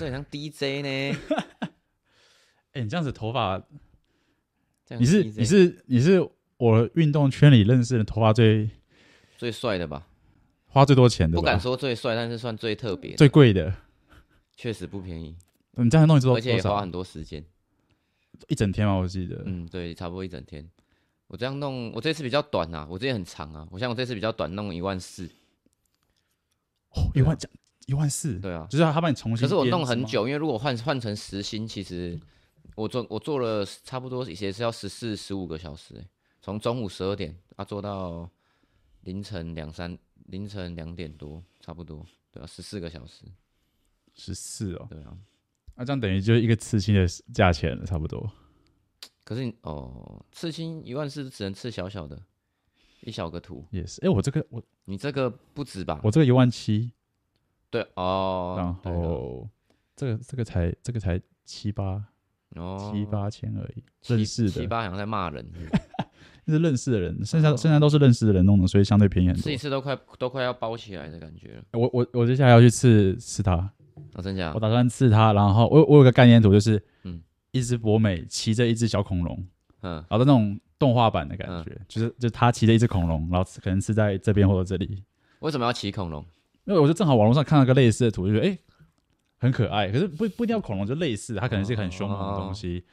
[0.00, 0.88] 这很像 DJ 呢。
[0.88, 3.62] 哎、 欸，你这样子头发，
[4.98, 6.26] 你是你是你是
[6.56, 8.70] 我运动圈里认识的头发最
[9.36, 10.06] 最帅的吧？
[10.68, 13.74] 花最多钱的，不敢说最帅，但是算最特别、最贵的，
[14.56, 15.36] 确实不便宜。
[15.72, 17.44] 你这样弄一次，而且也花很多时间，
[18.48, 18.94] 一整天吗？
[18.94, 20.66] 我记得，嗯，对，差不多一整天。
[21.26, 23.68] 我这样弄，我这次比较短啊，我之前很长啊。
[23.70, 25.30] 我像我这次比较短，弄一万四。
[26.90, 27.50] 哦，一万讲
[27.86, 29.42] 一万四，对啊，就是他帮你重新。
[29.42, 32.18] 可是我弄很久，因为如果换换成时薪，其实
[32.76, 35.94] 我做我做了差不多也是要十四十五个小时，
[36.40, 38.30] 从中午十二点啊做到
[39.02, 43.24] 凌晨两三凌晨两点多，差不多对啊，十四个小时，
[44.14, 45.16] 十四哦，对啊，
[45.74, 48.30] 那这样等于就是一个刺青的价钱了，差不多。
[49.24, 52.20] 可是哦，刺青一万四只能刺小小的，
[53.02, 54.00] 一小个图也是。
[54.04, 56.00] 哎，我这个我你这个不止吧？
[56.02, 56.92] 我这个一万七，
[57.70, 58.54] 对哦。
[58.58, 59.48] 然后
[59.96, 62.02] 这个这个才这个才七八
[62.56, 63.84] 哦，七八千而已。
[64.06, 65.46] 认识的七八好像在骂人，
[66.46, 69.42] 是认识的人，剩下剩下都是认识的人弄的，所以相对便宜很多。
[69.42, 71.62] 这一次都快都快要包起来的感觉了。
[71.72, 73.72] 我我我接下来要去刺刺他，
[74.14, 74.52] 哦，真假？
[74.54, 77.22] 我打算刺他，然后我我有个概念图就是嗯。
[77.52, 79.36] 一只博美骑着一只小恐龙，
[79.80, 85.02] 嗯，然后那种动画版的感觉，嗯、就是就他骑着一只恐龙，然后可能是在这边或者这里。
[85.40, 86.24] 为什么要骑恐龙？
[86.70, 88.58] 因为我就正好网络上看到个类似的图，就觉得哎、欸，
[89.38, 89.90] 很可爱。
[89.90, 92.84] 可是不不一定要恐龙，就类似，它可能是一个很凶猛的东西。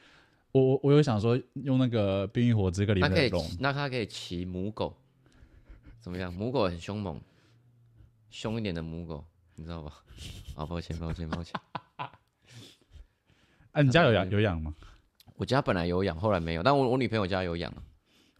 [0.51, 4.97] 哦、我我我有想说用那个《冰与火之歌》里面的龙，那它可以骑母狗，
[5.99, 6.33] 怎么样？
[6.33, 7.21] 母狗很凶猛，
[8.31, 9.93] 凶一点的母狗，你知道吧？
[10.55, 11.53] 啊，抱歉抱歉抱歉。
[11.97, 12.09] 哎，
[13.73, 14.73] 啊、你家有养有养吗？
[15.35, 16.63] 我家本来有养，后来没有。
[16.63, 17.71] 但我我女朋友家有养。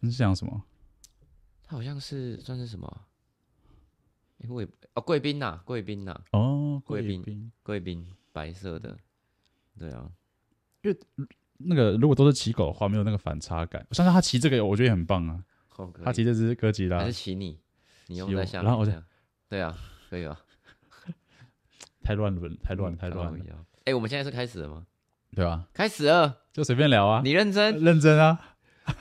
[0.00, 0.64] 你是养什么？
[1.62, 3.00] 它好像是算是什么？
[4.38, 6.18] 因为哦，贵宾呐，贵宾呐。
[6.32, 8.96] 哦，贵宾，贵宾，白色的。
[9.78, 10.10] 对啊，
[10.82, 10.98] 因为
[11.58, 13.84] 那个如果都是骑狗的话，没有那个反差感。
[13.88, 15.42] 我相信他骑这个，我觉得也很棒啊。
[16.04, 17.58] 他骑这只哥吉拉，还是骑你？
[18.06, 18.64] 你用在下面。
[18.64, 19.02] 然后我
[19.48, 19.76] 对啊，
[20.10, 20.38] 可以啊。
[22.02, 23.44] 太乱伦，太乱，太乱了。
[23.84, 24.86] 哎，我们现在是开始了吗？
[25.36, 25.68] 对吧？
[25.72, 27.20] 开始了，就随便聊啊。
[27.22, 27.78] 你认真？
[27.84, 28.56] 认真啊！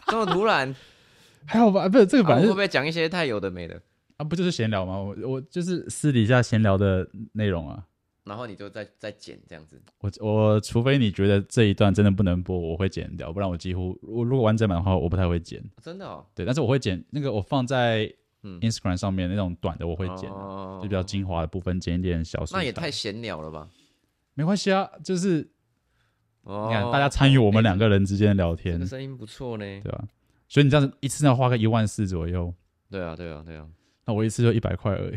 [0.08, 0.76] 这么突然？
[1.48, 1.88] 还好吧？
[1.88, 3.82] 不是这个，反正会不会讲一些太有的没的
[4.18, 4.24] 啊？
[4.24, 4.98] 不就是闲聊吗？
[5.00, 7.86] 我我就是私底下闲聊的内容啊。
[8.24, 9.82] 然后你就再再剪这样子。
[10.00, 15.64] 我我除非你觉得这一段真的不能播，我会剪掉，不然我几乎我如果完整版的话，我不太会剪。
[15.82, 16.26] 真的哦？
[16.36, 18.14] 对，但是我会剪那个我放在
[18.44, 22.44] Instagram 上面那种短的，我会剪，就比较精华的部分剪一点小。
[22.52, 23.70] 那也太闲聊了吧？
[24.34, 25.50] 没关系啊，就是。
[26.50, 30.08] 你看，大家参与我们两个人之间的聊天，这个声音不错呢，对吧？
[30.48, 32.54] 所以你这样子一次要花个一万四左右，
[32.90, 33.68] 对啊，对啊，对啊。
[34.08, 35.16] 那我一次就一百块而已，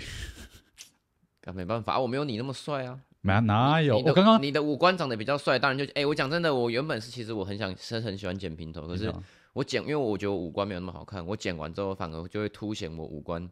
[1.44, 3.00] 那 没办法，我没有你那么帅啊。
[3.22, 3.98] 没哪有？
[3.98, 9.12] 我刚刚你的五官长得比较帅，当然就哎，我讲真的，我原本是其实我很想是很喜欢剪平头，可是
[9.52, 13.48] 我剪，因为我觉得我五官没有那么好看，我剪完之后反而就会凸显我五官，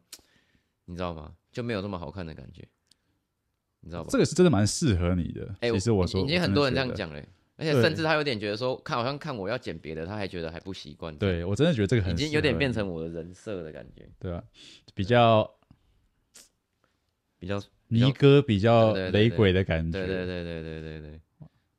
[0.86, 1.32] 你知道吗？
[1.52, 2.66] 就没有那么好看的感觉，
[3.80, 4.08] 你知道吧？
[4.10, 5.54] 这个是真的蛮适合你的。
[5.60, 7.22] 哎，其实我说已经很多人这样讲了。
[7.58, 11.14] 而且甚至他有点觉得说，看好像看我要剪别的，他还觉得还不习惯。
[11.18, 14.08] 对，我真的觉得这个很已经有点变成我的人设的感觉。
[14.20, 14.40] 对啊，
[14.94, 15.52] 比较
[17.36, 19.98] 比较尼哥，比较雷鬼的感觉。
[19.98, 21.20] 对对对对对对对，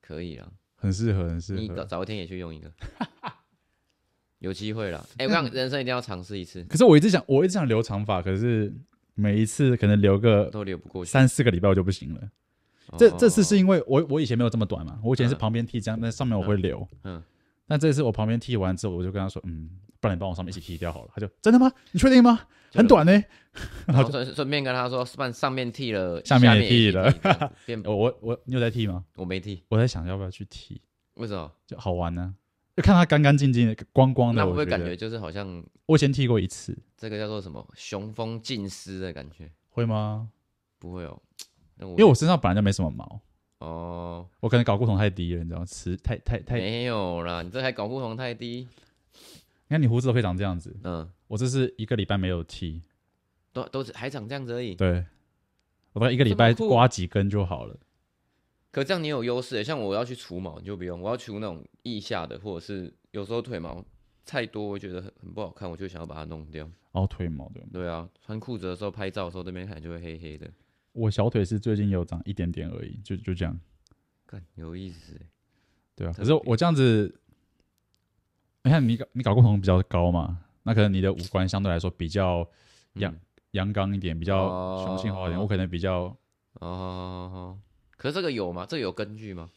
[0.02, 1.62] 可以啊，很适合，很适合。
[1.62, 2.70] 你早早一天也去用一个，
[4.40, 5.08] 有机会了。
[5.18, 6.62] 哎，我想人生一定要尝试一次。
[6.66, 8.74] 可是我一直想，我一直想留长发，可是
[9.14, 12.30] 每一次可能留个都留不过去，三四个礼拜我就不行了。
[12.98, 16.88] 这这次是因为我我以前没有这么短嘛，我以前是旁边剃这样，那上面我会留。
[17.04, 17.22] 嗯，
[17.68, 19.70] 但这次我旁边剃完之后，我就跟他说，嗯，
[20.00, 21.12] 不然你帮我上面一起剃掉好了。
[21.14, 21.72] 他就真的吗？
[21.92, 22.40] 你确定吗？
[22.74, 23.12] 很短呢。
[23.88, 27.14] 然后顺顺便跟他说，不然上面剃了， 下面也剃了。
[27.86, 29.04] 我我我，你有在剃吗？
[29.16, 29.64] 我没剃。
[29.70, 30.82] 我在想要不要去剃？
[31.16, 31.52] 为什么？
[31.66, 32.34] 就好玩呢，
[32.78, 34.42] 就看他干干净净的、光光的。
[34.42, 36.78] 那会不会感觉就是好像我以前剃过一次？
[36.96, 37.68] 这个叫做什么？
[37.76, 39.52] 雄风尽失的感觉？
[39.70, 40.30] 会吗？
[40.78, 41.20] 不会哦，
[41.80, 43.22] 因为我身上本来就没什么毛。
[43.60, 45.66] 哦，我可能睾固酮太低了，你知道吗？
[45.66, 48.68] 吃太太太没有啦，你这还睾固酮太低？
[49.68, 52.82] 你看你胡子都可以长这样子，嗯，我这是一个礼拜没有剃，
[53.52, 54.76] 都都是还长这样子而已。
[54.76, 55.06] 对，
[55.92, 57.78] 我大概一个礼拜刮几根就好了。
[58.72, 63.84] 可这样你有优势，像我要去除毛，你就不用，我要除那种腋下的，或者是有时候腿毛
[64.26, 66.70] 太多，我觉得很很不好看，我就想要把它弄掉。
[66.94, 67.62] 哦，腿毛对。
[67.74, 70.50] 对啊，穿裤子的时候拍照的时候，这边看就会黑黑的。
[70.92, 73.58] 我小腿是最近有长一点点而已，就就这样，
[74.26, 75.20] 看有意思，
[75.96, 76.14] 对啊。
[76.14, 77.14] 可是我这样子，
[78.64, 82.48] 你看你你睾固酮比较高嘛，那可能你的五官相对来说比较
[82.94, 83.16] 阳
[83.52, 85.40] 阳刚一点，比较雄性化一点。
[85.40, 86.16] 我可能比较
[86.54, 87.58] 哦，
[87.96, 88.66] 可是这个有吗？
[88.68, 89.50] 这个有根据吗？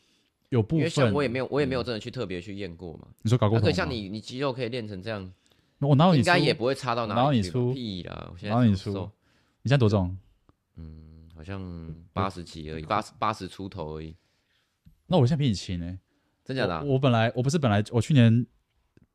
[0.50, 3.08] 有部分，因为像我也没有，我也没有真的去特别去验过嘛。
[3.23, 3.58] 你说搞过？
[3.58, 5.32] 可像你，你肌肉可以练成这样，
[5.78, 7.23] 我哪有你应该也不会差到哪里去。
[7.23, 7.73] 哪有你粗？
[7.73, 8.28] 屁啦！
[8.31, 8.90] 我现在哪有你粗？
[9.62, 10.14] 你现在多重？
[10.76, 11.12] 嗯，
[11.42, 14.14] 好像八十几而已，八十八十出头而已。
[15.08, 15.98] 那我现在比你轻呢？
[16.44, 16.82] 真假的、啊？
[16.84, 18.46] 我本来我不是本来我去年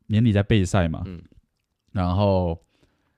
[0.08, 1.24] 年底在备赛嘛，嗯，
[1.94, 2.62] 然后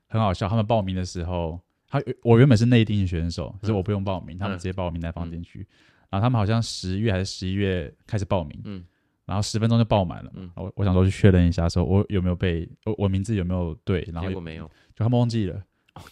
[0.06, 5.66] 很好笑，他们报名的时候，他我原本是内定选手，可是我不用报名，嗯、他们直接把我名单放进去。
[6.08, 8.84] 然后他们好像十月还是十一月开始报名，嗯，
[9.24, 14.64] 然后十分钟就报满了，嗯，我我想说去确认一下，说我有没有被我我名字有没有对，然后结果没有，
[14.94, 15.56] 就他们忘记了，
[15.94, 16.02] 哦，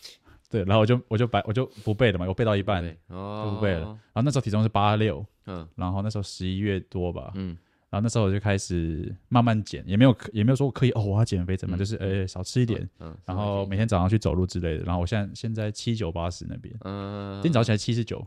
[0.51, 7.57] 对，然后我就我就白我就不背了嘛，我背到一半，哦，就不背了，然后那时候体重是八六，嗯，然后那时候十一月多吧，嗯，
[7.91, 18.27] 然后那时候我就开始慢慢减，也没有也没有说我刻意哦我要减肥怎么，就是诶少吃一点，嗯，然后每天早上去走路之类的，然后我现在现在七九八十那边，嗯，今天早起来七十九。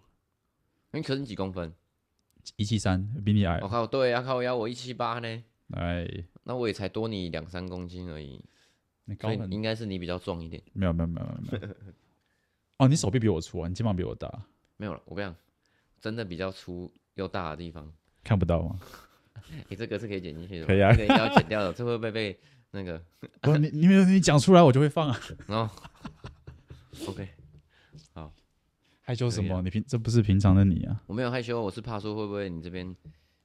[0.93, 1.73] 你可是几公分？
[2.57, 3.59] 一七三，比你矮。
[3.61, 5.43] 我靠，对啊，靠我要我一七八呢。
[5.73, 6.05] 哎，
[6.43, 8.43] 那我也才多你两三公斤而已。
[9.05, 10.61] 你高很，应该是你比较壮一点。
[10.73, 11.75] 没有没有没有没有。
[12.81, 14.27] 哦，你手臂比我粗啊，你肩膀比我大。
[14.77, 15.35] 没有了，我跟你讲，
[15.99, 17.87] 真的比较粗又大的地方
[18.23, 18.79] 看不到吗？
[19.69, 22.35] 你这个是可以剪进去的，可以啊，这个要剪掉的，这会不会被
[22.71, 22.99] 那个？
[23.41, 25.19] 不，你你没有你讲出来，我就会放啊。
[25.45, 25.75] 然 后
[27.07, 27.27] ，OK
[28.13, 28.33] 好。
[29.01, 29.57] 害羞什么？
[29.57, 31.03] 啊、你平这不是平常的你啊！
[31.05, 32.95] 我没有害羞，我是怕说会不会你这边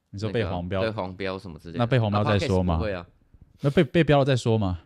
[0.09, 1.79] 你说被黄标、被黄标什么之类的。
[1.79, 2.79] 那被黄标再说嘛？
[2.79, 3.05] 会啊，
[3.61, 4.79] 那被被标了再说嘛？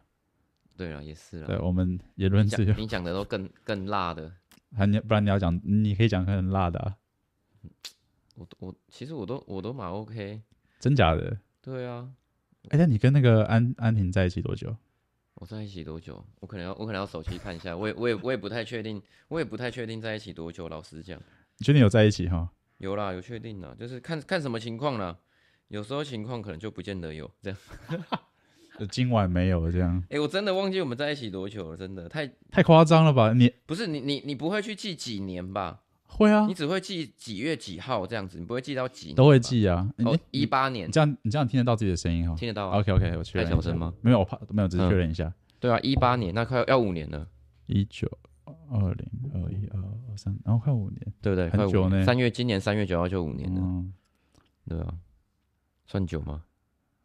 [0.78, 1.48] 对啊，也是啊。
[1.48, 2.74] 对，我们言论自由。
[2.74, 4.32] 你讲的都更更辣的，
[4.76, 6.96] 还你不然你要讲，你可以讲很辣的啊。
[8.36, 10.42] 我我其实我都我都蛮 OK，
[10.80, 11.38] 真假的？
[11.62, 12.10] 对啊。
[12.70, 14.76] 哎，那你跟那个安安婷在一起多久？
[15.36, 16.24] 我在一起多久？
[16.40, 20.70] 我可能要我可能要手机看一下，我也我也我也不太确定，我也不太确定在一起多久。
[20.70, 21.20] 老实讲，
[21.58, 22.50] 你确定有在一起哈？
[22.78, 25.18] 有啦，有确定啦，就是看看什么情况啦。
[25.68, 27.60] 有时候情况可能就不见得有这样。
[28.90, 29.98] 今晚没有这样。
[30.06, 33.34] 哎、欸，我真的忘记我们在一起多久了，真的太太夸张了吧？
[33.34, 35.82] 你不是你你你不会去记几年吧？
[36.06, 39.16] 会啊，你只会记几月几号这样子，你不会记到几年。
[39.16, 39.90] 都会记啊。
[40.00, 40.90] 哦，一八年。
[40.92, 42.36] 这样你这样听得到自己的声音哈？
[42.36, 42.70] 听得到。
[42.72, 43.48] OK OK，我确认。
[43.48, 43.94] 太小声吗？
[44.02, 45.26] 没有，我怕没有，只是确认一下。
[45.26, 47.28] 嗯对啊，一八年那快要五年了，
[47.68, 48.10] 一九
[48.72, 51.48] 二零二一二二三，然后快五年，对不对？
[51.52, 52.04] 很久呢。
[52.04, 53.86] 三月今年三月九号就五年了，
[54.68, 54.96] 对啊，
[55.86, 56.46] 算久吗？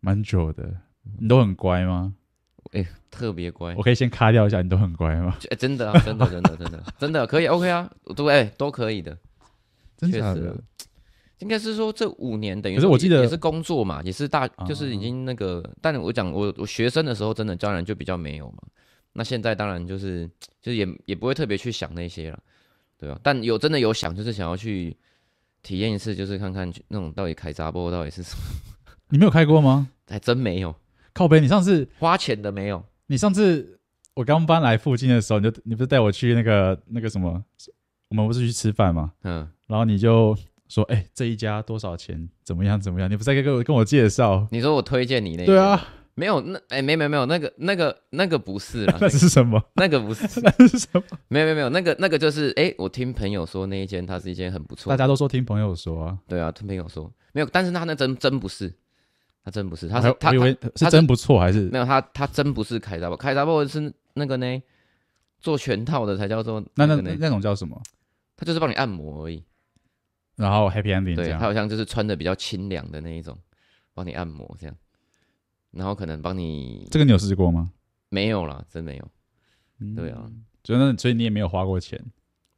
[0.00, 0.74] 蛮久的。
[1.18, 2.14] 你都很乖吗？
[2.72, 3.74] 哎，特别乖。
[3.76, 5.36] 我可以先卡掉一下，你都很乖吗？
[5.50, 9.16] 哎，真的啊，真的，真的，真的，真的可以，OK 啊，对，哎，都可以的，
[9.96, 10.56] 真的。
[11.38, 15.62] 应该是说这五年等于，可是我记得也是工作嘛，也是大，就是已经那个。
[15.82, 18.62] 但我讲我我学生的时候，真的当然就比较没有嘛。
[19.12, 20.26] 那现在当然就是
[20.62, 22.38] 就是也也不会特别去想那些了，
[22.98, 23.20] 对吧？
[23.22, 24.96] 但有真的有想，就是想要去
[25.62, 28.42] 体验一次，就是看看那种到底开闸波到底是什么。
[29.10, 29.88] 你没有开过吗？
[30.08, 30.74] 还真没有。
[31.16, 32.84] 靠北，你上次花钱的没有？
[33.06, 33.80] 你上次
[34.14, 37.42] 我刚搬来附近的时候，你就你不是带我去那个那个什么？
[38.10, 39.12] 我们不是去吃饭吗？
[39.22, 40.36] 嗯，然后你就。
[40.68, 42.28] 说哎、欸，这一家多少钱？
[42.42, 42.80] 怎么样？
[42.80, 43.08] 怎么样？
[43.08, 44.48] 你不是在跟我跟我介绍？
[44.50, 45.46] 你说我推荐你那？
[45.46, 45.80] 对啊，
[46.16, 49.62] 没有那哎，没没没有那个那个那个不是啦， 那是什么？
[49.76, 51.02] 那个不是， 那是什么？
[51.28, 54.90] 没有没有没有，那个那个就是哎，我听朋友说那一间它是一间很不错。
[54.90, 58.74] 大家都说听朋友说啊，对啊，听朋友说没有，但是他那真真不是，
[59.46, 61.84] 他真不是，他是他以为是真不错还是没有？
[61.84, 64.60] 他他真不是凯撒布，凯撒布是那个呢，
[65.38, 67.80] 做全套的才叫做那那那种叫什么？
[68.36, 69.44] 他就是帮你按摩而已。
[70.34, 73.38] 然后 happy ending，对，他好像就是穿的比较清凉的那一种，
[73.94, 74.76] 帮你按摩这样，
[75.70, 77.70] 然后可能帮你这个你有试过吗？
[78.08, 79.08] 没有啦，真没有。
[79.78, 80.28] 嗯、对啊，
[80.64, 82.04] 所以那所以你也没有花过钱，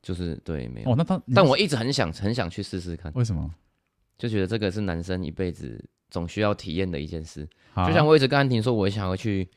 [0.01, 0.91] 就是对没有。
[0.91, 3.13] 哦，那他但我一直很想很想去试试看。
[3.15, 3.55] 为什么？
[4.17, 7.49] 就觉得这个是男生一辈子总需要体验的一件事。
[7.75, 9.49] 啊、就像我一直跟安婷说，我想要去，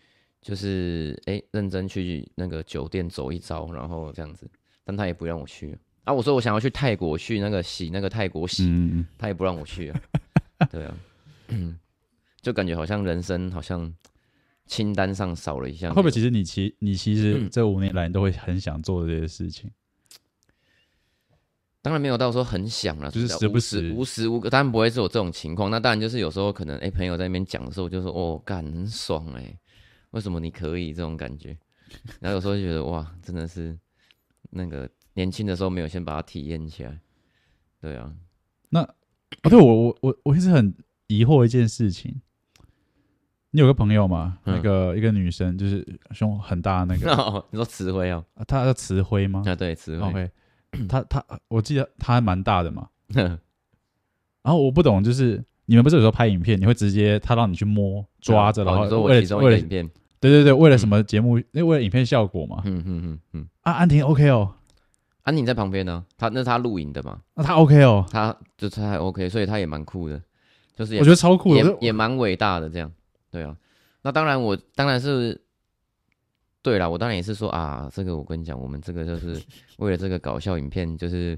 [0.42, 4.50] 就是哎认真去那个酒店走一遭，然后这样子，
[4.84, 5.78] 但他也不让我去。
[6.04, 6.12] 啊！
[6.12, 10.02] 我说我想要去泰国去那个洗那个泰国洗，嗯、他也不让我去啊。
[10.72, 10.98] 对啊，
[12.42, 13.94] 就感觉好像人生好像
[14.66, 15.94] 清单上少了一项。
[15.94, 19.70] 会不会其实你其你其实这五年来你都会很想做这些事情？
[21.82, 25.70] 嗯、当然没有到说很想了，就是时不时无时无刻，当然不会是有这种情况。
[25.70, 29.60] 那当然就是有时候可能哎、欸、朋友在那边讲的时候，就说哦干很爽哎、欸，
[30.12, 31.58] 为什么你可以这种感觉？
[32.20, 33.78] 然后有时候就觉得哇，真的是
[34.50, 34.90] 那个。
[35.14, 36.98] 年轻的时候没有先把它体验起来，
[37.82, 38.14] 对啊，
[38.70, 38.94] 那啊，
[39.50, 40.74] 对我我我我一直很
[41.08, 42.22] 疑惑一件事情，
[43.52, 44.40] 你有个朋友吗？
[44.46, 49.44] 嗯、那个一个女生，就是胸很大那个，哦、 你说慈辉哦，她叫慈辉吗？
[49.46, 50.08] 啊，对，慈辉。
[50.08, 50.32] OK，
[50.88, 52.88] 她她，我记得他还蛮大的嘛。
[54.44, 61.42] 然后我不懂，就是你们不是有时候拍影片，你会直接他让你去摸抓着，然后为了为了影片，对对对，为了什么节目？
[61.52, 62.62] 那为了影片效果嘛。
[62.66, 63.48] 嗯嗯嗯嗯。
[63.62, 64.56] 啊，安婷 OK 哦，
[65.24, 67.20] 安婷在旁边呢，他那是他录影的嘛？
[67.36, 70.22] 那他 OK 哦，他就是他还 OK，所以他也蛮酷的，
[70.76, 72.92] 就是我觉得超酷，也也蛮伟大的这样。
[73.30, 73.56] 对啊，
[74.02, 75.42] 那当然我当然是。
[76.64, 79.42] 对啦，我当然也是说啊，这个我跟你讲，我们这个就是
[79.78, 81.38] 为了这个搞笑影片，就是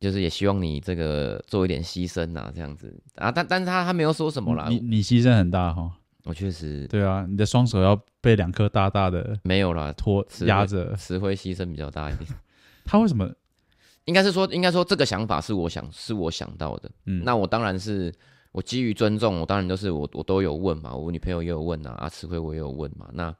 [0.00, 5.90] 就是也希望你这个做一点牺牲啊，这样子啊，但但是他他没有说什么啦，你你牺牲很大哈，
[6.24, 12.28] 我确实，对啊，你的双手要被两颗大大的没有啦，拖压着，石灰牺牲比较大一点。
[12.86, 13.30] 他为什么？
[14.06, 18.12] 应该是说，应该说这个想法是我想是我想到的，嗯，那我当然是
[18.50, 23.32] 我基于尊重，我当然都是我我都有问嘛，我女朋友也有问啊，啊，石灰我也有问嘛，那。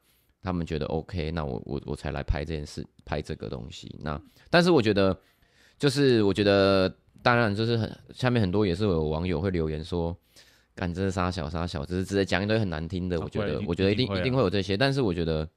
[0.43, 3.97] 他们觉得 OK，那我我我才来拍这件事，拍这个东西。
[4.01, 5.17] 那但是我觉得，
[5.79, 10.15] 就是我觉得，当然就是很下面很多也是有网友会留言说，
[10.75, 13.17] 干这是杀小杀小，只是直接讲一堆很难听的。
[13.21, 14.75] 我觉得，我觉得一定一定会有这些。
[14.75, 15.47] 但是我觉得，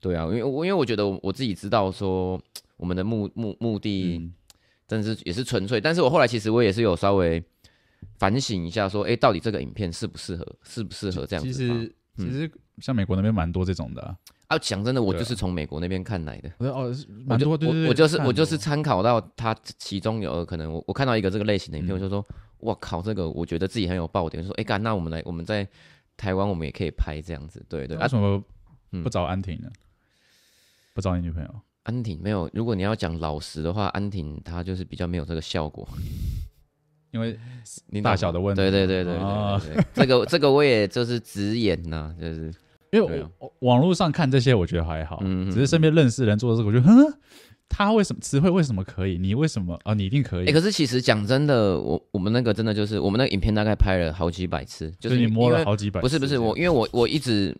[0.00, 2.38] 对啊，因为我因为我觉得我自己知道说，
[2.76, 4.30] 我们的目目目的，
[4.86, 5.80] 真的是也是纯粹。
[5.80, 7.42] 但是我后来其实我也是有稍微
[8.18, 11.50] 反省一下，说，哎，到底这个影片适不适合，适不适合这样子？
[11.50, 12.50] 其实其实。
[12.78, 14.16] 像美国那边蛮多这种的啊，
[14.48, 16.50] 啊，讲真的，我就是从美国那边看来的。
[16.58, 16.92] 哦，
[17.26, 22.24] 蛮多，对对对，我就是我就是参考到他其中有可能，我我看到一个这个类型的影片，我就说，
[22.60, 25.66] 哇靠，这个我觉得自己很有爆点，就说，哎干，那我们来我们在
[26.16, 27.96] 台湾我们也可以拍这样子，对对。
[27.96, 28.42] 为什么
[29.02, 29.70] 不找安婷呢？
[30.94, 31.48] 不找你女朋友？
[31.84, 35.86] 安婷没有，如果你要讲老实的话，安婷她就是比较没有这个效果。
[37.14, 37.38] 因为
[37.86, 42.52] 你大小的问题，对对对对对， 这个这个我也就是直言呐，就是
[42.90, 43.24] 因为
[43.60, 47.14] 网络上看这些，我觉得还好，嗯只是身边认识人做的这个，我觉得，哼，
[47.68, 49.16] 他为什么词汇为什么可以？
[49.16, 49.78] 你为什么？
[49.84, 49.94] 啊？
[49.94, 50.50] 你一定可以。
[50.50, 57.56] 可是其实讲真的，我我们那个真的就是我们那个影片大概拍了好几百次，就是你摸了好几百次，不是不是我，因为我我一直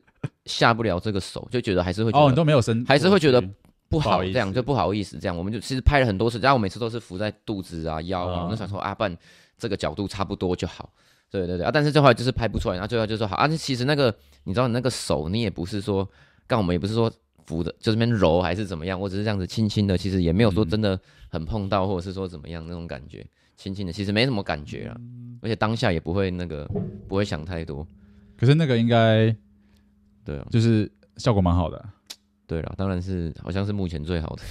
[0.46, 3.40] 下不了这个手，就觉得还是会哦，你都没有伸，还是会觉得
[3.88, 9.16] 不好，这样就不好意思，这样我们就其实拍了很多次，然后我每次都是扶在肚子啊腰啊，我就想说啊，不然。
[9.58, 10.92] 这个角度差不多就好，
[11.30, 11.70] 对对对啊！
[11.73, 13.49] 但是最后就是拍不出来，然后最后就说好啊。
[13.49, 16.08] 其实那个你知道，你那个手你也不是说，
[16.46, 17.11] 刚我们也不是说
[17.46, 24.96] 扶的，就这边揉还是怎么样，我只是这样子轻轻的，其实也没有说真的很碰到，或者是说怎么样那种感觉，轻轻的，其实没什么感觉啊。
[25.40, 26.68] 而且当下也不会那个
[27.06, 27.87] 不会想太多。
[28.37, 29.34] 可是那个应该
[30.25, 31.84] 对啊，就是效果蛮好的。
[32.46, 34.42] 对了，当然是好像是目前最好的。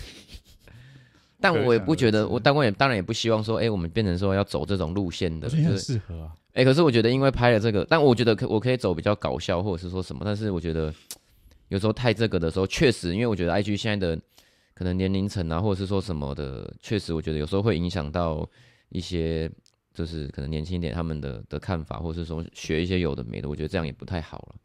[1.44, 6.32] 但我也不觉得，我但我也当然也不希望说，哎，我们变成说要走这种路线的，很适合啊。
[6.54, 10.22] 哎，可是我觉得，因为拍了这个，但我觉得可我可以走比较搞笑，或者是说什么。
[10.24, 10.94] 但是我觉得
[11.68, 14.22] 有时候太这个的时候，确实，因为我觉得 IG 现在的
[14.74, 18.50] 可能年龄层啊，或者是说什么的，确实我觉得有时候会影响到
[18.88, 19.52] 一些，
[19.94, 24.56] 就是可能年轻一点他们的的看法，或者是说学一些有的没的，我觉得这样也不太好了。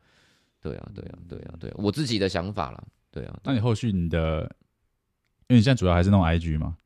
[0.62, 2.84] 对啊，对啊，对啊，对啊，我自己的想法啦。
[3.10, 4.48] 对啊，那你后续你的？
[5.48, 6.76] 因为你现在主要还是弄 IG 嘛，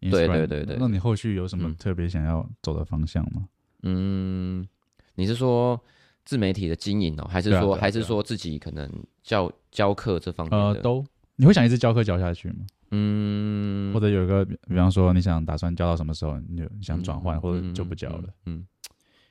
[0.00, 0.76] 对对对对。
[0.80, 3.46] 那你后续有什么特别想要走的方向吗？
[3.82, 4.66] 嗯，
[5.14, 5.78] 你是说
[6.24, 8.90] 自媒体的经营哦，还是说还是说自己可能
[9.22, 10.58] 教教课这方面？
[10.58, 11.04] 呃，都。
[11.36, 12.66] 你会想一直教课教下去吗？
[12.92, 18.24] 嗯，或者有一个，比方说你想打算教到什么时候，你就想转换或者就不教了？
[18.46, 18.66] 嗯，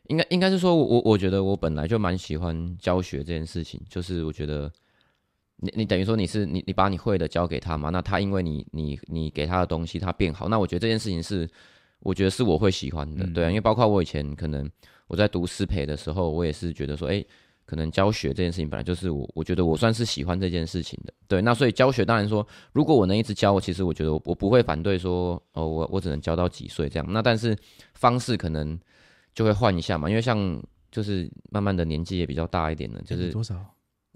[0.09, 4.71] 应该应该是说我我我觉得我本来就蛮喜欢教学这件事情，就是我觉得。
[5.57, 7.89] 你你等于说你是你你把你会的教给他嘛？
[7.89, 11.49] 那他因为你你你给他的东西他变好，那我觉得这件事情是
[12.01, 14.69] 我觉得是我会喜欢的，嗯、对啊，因为包括我以前可能
[15.07, 17.27] 我在读师培的时候，我也是觉得说，哎、欸，
[17.65, 27.57] 可能教学这件事情本来就是我我觉得我算是喜欢这件事情的，对，那所以教学当然说，如果我能一直教，我其实我觉得我我不会反对说，哦，我我只能教到几岁这样，那但是
[27.95, 28.79] 方式可能
[29.33, 30.61] 就会换一下嘛，因为像
[30.91, 33.55] 就是慢慢的年纪也比较大一点了，就是多少？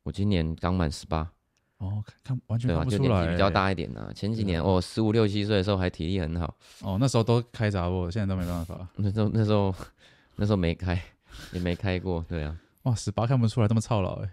[0.04, 1.30] 我今年刚满十八
[1.78, 4.12] 哦，看完全看不出来，就年纪比较大一点呢。
[4.16, 8.88] 前几年我，十五六七岁的时候还体力很好哦，那时候都开闸过，现在都没办法。
[8.98, 9.74] 那时候那时候
[10.38, 11.02] 那时候没开，
[11.54, 12.58] 也没开过，对啊。
[12.84, 14.30] 哇，十八看不出来这么操劳哎。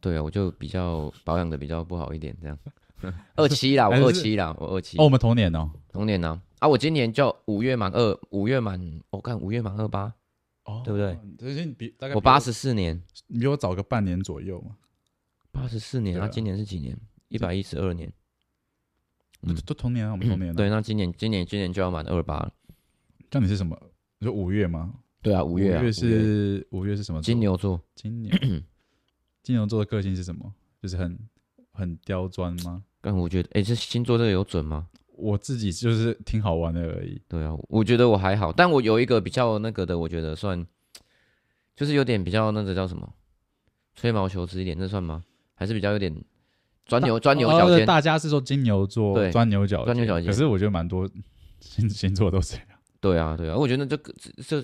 [0.00, 2.58] 对啊，我就比较保养的比较不好一点，这样。
[3.36, 4.96] 二七啦，我二七啦，我二七。
[4.98, 6.40] 哦，我们同年哦，同年呢。
[6.58, 10.12] 啊，我今年就五月满二，五月满，我看五月满二八，
[10.66, 11.64] 哦，对不对？
[11.64, 14.76] 你比大概我八十四年，你比我早个半年左右嘛。
[15.50, 16.96] 八十四年，那今年是几年？
[17.28, 18.12] 一百一十二年，
[19.42, 20.54] 嗯，都同年啊，我们同年。
[20.54, 22.52] 对，那今年今年今年就要满二八了。
[23.32, 23.76] 那你是什么？
[24.18, 24.94] 你说五月吗？
[25.22, 25.80] 对啊，五月啊。
[25.80, 27.20] 五月是五月是什么？
[27.22, 27.80] 金牛座。
[27.94, 28.30] 金牛，
[29.42, 30.54] 金牛座的个性是什么？
[30.82, 31.18] 就是很
[31.72, 32.84] 很刁钻吗？
[33.00, 34.88] 但我觉得，哎，这星座这个有准吗？
[35.16, 37.20] 我自己就是挺好玩的而已。
[37.28, 40.66] 对啊，我觉得我还好，但我有一个比较那个的，我觉得算，
[41.74, 43.12] 就是有点比较那个叫什么，
[43.94, 45.24] 吹毛求疵一点，这算吗？
[45.54, 46.14] 还是比较有点
[46.84, 47.86] 钻牛钻牛角尖、哦？
[47.86, 51.08] 大家是说金牛座对钻牛角钻牛角尖，可是我觉得蛮多
[51.60, 52.66] 星 星座都这样。
[53.00, 54.14] 对啊，对啊，我觉得这个
[54.46, 54.60] 这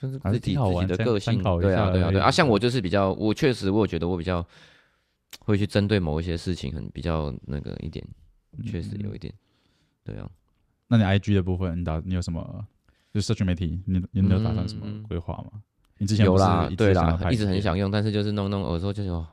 [0.00, 2.30] 就是自己自己的个性，对啊，对啊，对啊。
[2.30, 4.46] 像我就是比较，我确实我觉得我比较
[5.40, 8.06] 会去针对某一些事情，很比较那个一点，
[8.64, 9.34] 确实有一点。
[10.04, 10.28] 对啊，
[10.86, 12.66] 那你 IG 的部分，你打你有什么？
[13.12, 15.62] 就社群媒体，你你有打算什么规划吗？
[15.96, 19.26] 你之前有啦，对啦，一直很想用，但是就是弄弄，有时候就是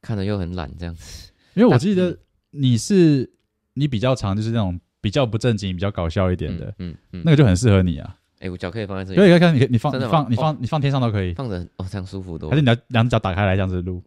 [0.00, 1.32] 看着又很懒这样子。
[1.54, 2.16] 因为我记得
[2.50, 3.28] 你是
[3.74, 8.16] 你比较长，就是那种比较不正经、比较搞笑一点的，嗯嗯，那个就很适合你啊。
[8.38, 12.48] 哎，我脚可以放在这里，可以可以看，你你放你放你放你放天上都可以，放着哦，这样舒服多。
[12.50, 14.02] 还是你要两只脚打开来这样子录？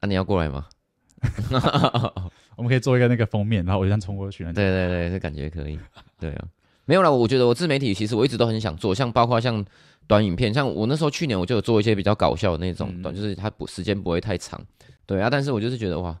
[0.00, 0.66] 那你要过来吗？
[2.56, 4.44] 我们可以做一个那个封面，然后我就这样冲过去。
[4.44, 5.78] 对对对，这感觉可以。
[6.20, 6.44] 对啊，
[6.84, 9.64] 没有啦，我觉得我自媒体其实我一直都很想做，像包括像
[10.06, 14.60] 短影片，像我那时候去年我就有做一些比较搞笑的那种短，就是它不时间不会太长。
[15.06, 16.16] 对啊，但是我就是觉得哇，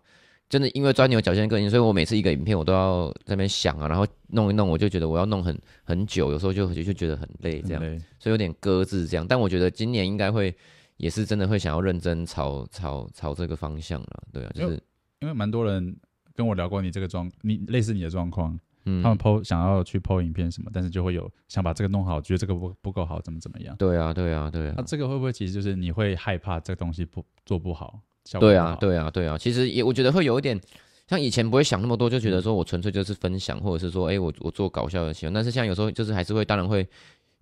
[0.48, 7.82] 真的因为钻牛角尖个性，所以我每次一个影片我都要在那边想啊，然后弄一弄，我就觉得我要弄很很久，有时候就就就觉得很累这样，
[8.18, 9.26] 所以有点搁置这样。
[9.26, 10.54] 但我觉得今年应该会
[10.96, 14.22] 也是真的会想要认真朝朝朝这个方向了。
[14.32, 14.82] 对啊，就是
[15.20, 15.94] 因为蛮多人。
[16.34, 23.76] 跟我聊过你这个状，你类似你的状况，嗯，他们 po 想要去 po 影片什么，但是就会有想把这个弄好，觉得这个不不够好，怎么怎么样？
[23.76, 24.74] 对啊，对啊，对啊。
[24.76, 28.00] 那这个会不会其实就是你会害怕这个东西不做不好？
[28.32, 29.36] 不好对啊，对啊，对啊。
[29.36, 30.60] 其实也我觉得会有一点，
[31.06, 35.32] 像以前不会想那么多，就觉得说我纯粹就是分享，或者是说，哎，我我做搞笑的喜欢。
[35.32, 36.88] 但是像有时候就是还是会，当然会。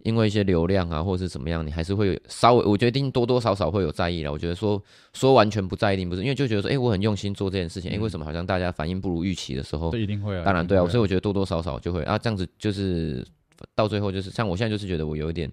[0.02, 4.32] 因为一些流量啊，或者是怎么样，你还是会有稍微，我决定多多少少会有在意了。
[4.32, 13.26] 我觉得说说完全不在意，不是，因为就觉得说，哎、欸，我很用心做这件事情，哎、嗯欸，为什么好像大家反应不如预期的时候，这一定会啊，当然对啊，所以我觉得多多少少就会啊，这样子就是
[13.74, 15.50] 到最后就是像我现在就是觉得我有一点。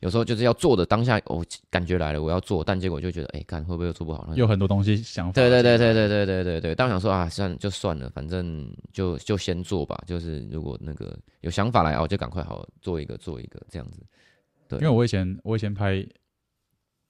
[0.00, 4.32] 有时候就是要做的当下，我、哦、感觉来了，我要做，但结果就觉得，哎，看会不会又做不好？
[4.34, 5.32] 有很多东西想法。
[5.32, 6.74] 对对对对对对对对对。
[6.74, 10.02] 但我想说啊，算就算了，反正就就先做吧。
[10.06, 14.00] 就是如果那个有想法来啊，我就赶快好好做一个做一个这样子。
[14.68, 15.96] 对，因为我以前我以前拍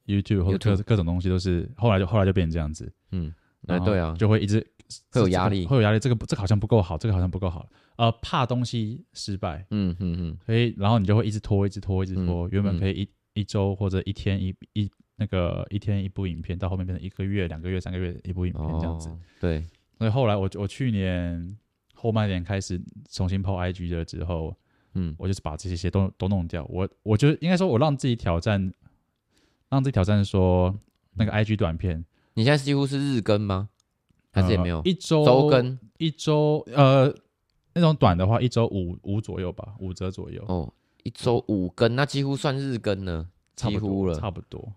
[0.07, 2.93] YouTube 或者各各种东西都是，后来就后来就变成这样子。
[3.13, 3.33] 嗯，
[3.69, 4.67] 哎对啊，就会一直
[5.11, 5.99] 会有压力，会有压力。
[5.99, 7.69] 这个这个好像不够好，这个好像不够好。
[7.97, 12.49] 呃，怕东西失败，嗯嗯嗯，所以然后你就会一直拖，一直拖，一直拖。
[12.49, 19.11] 原本可以一一周或者一天一一那个一天一部影片，到后面变成一个月、两个月、三个月一部影片这样子。
[19.39, 19.63] 对，
[19.99, 21.57] 所以后来我我去年
[21.95, 24.57] 后半年开始重新 po IG 了之后，
[24.95, 26.65] 嗯，我就是把这些些都都弄掉。
[26.71, 28.73] 我我觉得应该说，我让自己挑战，
[29.69, 30.75] 让自己挑战说
[31.17, 32.03] 那个 IG 短片。
[32.33, 33.69] 你现在几乎是日更吗？
[34.33, 35.79] 还是也没有一周周更？
[35.99, 37.15] 一周呃。
[37.73, 40.45] 那种短的话，一周五五左右吧，五折左右。
[40.49, 40.71] 哦，
[41.05, 44.73] 一周五更，那几乎算日更了，几乎了，差不多。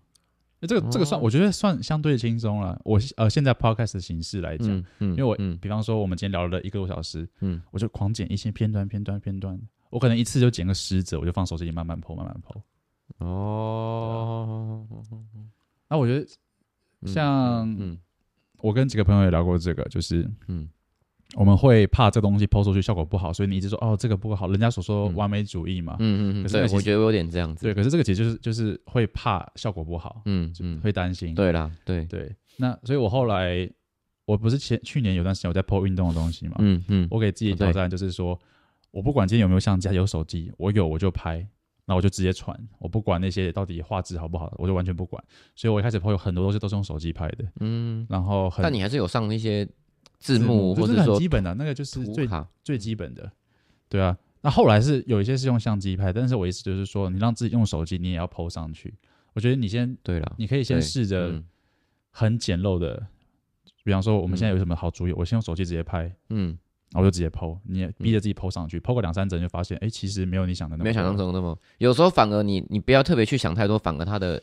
[0.60, 2.80] 那这个这个算，我觉得算相对轻松了。
[2.84, 4.68] 我呃，现在 podcast 的形式来讲，
[5.00, 9.60] 嗯，因为我比方说我们今天聊了一个多小时，嗯，我就狂剪一些片段、片段、片段。
[9.90, 12.62] 我可能一次就剪个十折，我就放手机里慢慢 po，慢慢 po。
[13.26, 14.86] 哦，
[15.88, 16.26] 那我觉得
[17.08, 17.68] 像
[18.64, 20.66] 我跟几个朋友也聊过这个，就是嗯。
[21.36, 25.96] 我们会怕这东西抛出去效果不好，所以你一直说哦，这个不好，人家所说完美主义嘛。
[25.98, 26.42] 嗯嗯嗯。
[26.44, 27.62] 可是我觉得有点这样子。
[27.66, 30.22] 对，可是这个其实就是就是会怕效果不好。
[30.26, 30.80] 嗯嗯。
[30.80, 31.34] 会担心。
[31.34, 32.32] 对啦，对对。
[32.56, 33.68] 那所以我后来，
[34.26, 36.54] 我不是前去年有段时间我在 po 运动的东西嘛。
[36.60, 37.08] 嗯嗯。
[37.10, 38.38] 我给自己挑战就是说，
[38.92, 41.44] 我不管今天有没有相机，有手机，我有我就拍，
[41.86, 45.22] 那我就直接传，我不管那些到底画质好不好，我就完全不管。
[45.54, 47.44] 所以我一开始 po 有很多东西都是用手机拍的。
[47.60, 48.06] 嗯。
[48.08, 48.62] 然后很。
[48.62, 49.68] 但你还是有上那些。
[50.20, 52.26] 字幕或者说很基本的，那个就是最
[52.62, 53.30] 最基本的，
[53.90, 54.16] 对啊。
[54.40, 58.94] 那后来是有一些是用相机拍，但是我意思就是说，你让自己用手机，你也要 PO 上去。
[59.34, 61.42] 我觉得你先对了，你可以先试着
[62.10, 63.06] 很简陋的，
[63.82, 66.56] 比方说我们现在有什么好主意，我先用手机直接拍，嗯，
[66.92, 71.58] 然后我就直接 PO，你也逼着自己 PO 上去，PO 个两三针就发现，哎，其实没有你想的那么，没有想象中那么。
[71.78, 74.40] 有时候反而你你不要特别去想太多，反而它的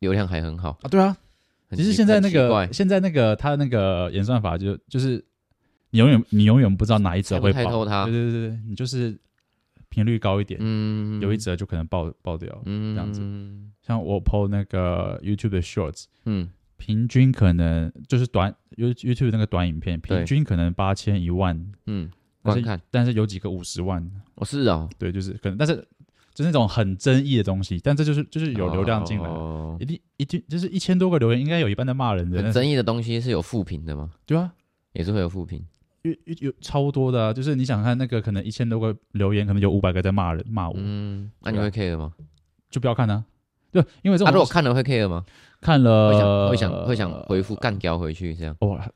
[0.00, 0.88] 流量还很好啊。
[0.90, 1.16] 对啊。
[1.72, 5.24] 其实现在那个现在那个它那个演算法就就是
[5.90, 9.18] 你永远你永远不知道哪一则会爆，它对对对，你就是
[9.88, 13.20] 频率高一点，嗯，有一则就可能爆爆掉，嗯，这样子。
[13.82, 22.10] 像我 PO 那个 YouTube 的 Shorts，嗯，平均可能就是短 YouTube 那个短影片，平均可能八千一万，嗯，
[22.42, 25.86] 观看，但是有几个五十万，哦是啊，对，就是可能，但是。
[26.36, 29.80] 就是那种很争议的东西，但这就是就是有流量进来，oh.
[29.80, 32.42] 一定一定就是一千多个留言，应该有一半在骂人的。
[32.42, 34.10] 很争议的东西是有负评的吗？
[34.26, 34.52] 对啊，
[34.92, 35.64] 也是会有负评。
[36.02, 40.74] 有有超多的啊，就是你想看那个可能一千多个留言，可能有五百个在骂人骂我。
[40.76, 42.12] 嗯，那你会 care 吗？
[42.68, 43.24] 就不要看呢、啊。
[43.82, 45.24] 对，因为这种、啊、如果看了会 care 吗？
[45.60, 48.56] 看了会想会想会想回复干掉回去这样。
[48.60, 48.90] 偶尔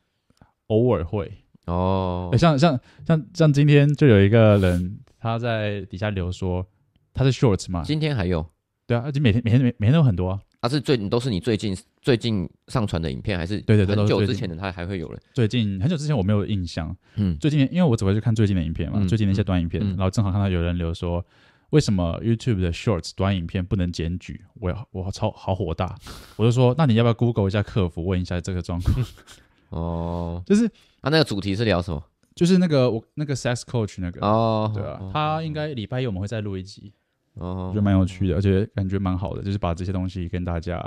[0.67, 1.31] 偶尔会
[1.67, 6.65] 哦，像像像像今天就有一个人他在底下留说
[7.13, 8.45] 他是 shorts 嘛，今天还有。
[8.87, 10.39] 对啊，而且每天每天每每天都有很多啊。
[10.61, 15.19] 他、啊、是最都是你最近最近上传的影片，还是对对对，很久之前的他还会有人？
[15.33, 21.25] 最近很久之前我没有印象，嗯，最近因为我只会去看最近的影片嘛，嗯、最近的一些短影片，嗯、然后正好看到有人留说，
[21.71, 24.45] 为什么 YouTube 的 Shorts 短影片不能检举？
[24.53, 25.97] 我我超好火大，
[26.37, 29.05] 我就说，那你要不要 Google 一下客服问一下这个状况？
[29.69, 30.65] 哦，就是
[31.01, 32.01] 啊，那个主题是聊什么？
[32.35, 36.93] 就是那个我那个 Sex Coach 那个哦，对啊，他应该礼拜一我们会再录一集。
[37.35, 40.77] 哦，就蛮有趣的，而且感觉蛮好的，就是把这些东西跟大家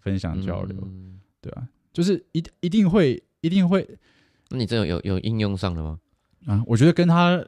[0.00, 3.86] 分享交流，嗯嗯、对啊，就是一一定会一定会，
[4.48, 5.98] 那你这有有有应用上的吗？
[6.46, 7.44] 啊，我觉得跟他，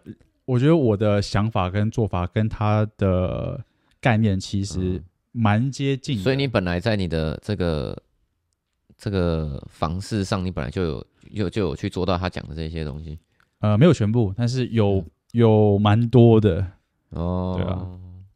[0.48, 3.62] 我觉得我的想法跟做法跟他的
[4.00, 8.02] 概念其实蛮接近、嗯，所以你本来在你的这个
[8.96, 13.18] 这个房事上，你本来就有有就有去做到他讲的这些东西，
[13.58, 16.66] 呃，没有全部，但是有有蛮多的
[17.10, 17.86] 哦，对啊。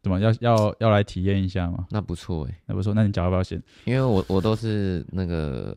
[0.02, 1.86] 怎么要要要来体验一下吗？
[1.88, 2.92] 那不错哎，那不错。
[2.92, 3.62] 那你脚要不要先？
[3.84, 5.74] 因为我我都是那个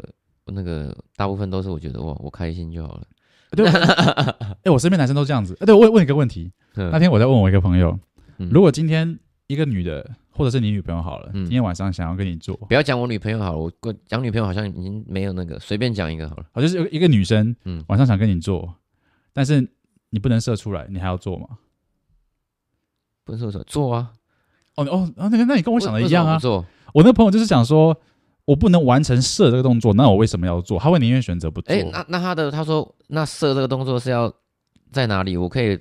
[0.47, 3.07] 那个大部分都是我觉得哇，我开心就好了。
[3.51, 3.67] 对，
[4.63, 5.55] 哎，我身边男生都这样子。
[5.59, 6.51] 哎，对，我问一个问题。
[6.75, 7.97] 那天我在问我一个朋友，
[8.37, 13.71] 如果今天一个女的，或者是你女朋友好了，今天晚上想要跟你做，不要讲我女朋友好了，我
[14.05, 16.45] 讲女朋友好像已经没有那个，随便讲一个好了。
[16.51, 18.75] 好，就是一个女生，嗯，晚上想跟你做，
[19.31, 19.65] 但是
[20.09, 21.47] 你不能射出来，你还要做吗？
[23.23, 24.11] 不是说做啊？
[24.75, 26.37] 哦哦，那个，那你跟我想的一样啊。
[26.37, 27.97] 做，我那个朋友就是想说，
[28.45, 30.79] 我不能完成射这个动作，那我为什么要做？
[30.79, 31.75] 他会宁愿选择不做。
[31.75, 34.31] 哎，那那他的他说，那射这个动作是要
[34.91, 35.35] 在哪里？
[35.35, 35.79] 我可以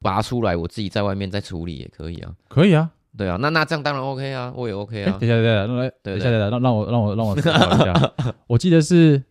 [0.00, 2.32] 拔出来，我自己在外面再处理也可以啊。
[2.48, 5.18] 可以啊，对啊，那那这样当然 OK 啊，我也 OK 啊。
[5.20, 8.12] 等一下，等一下，来，等一下，等一下，让让我让我让我思考一下。
[8.48, 9.22] 我记得是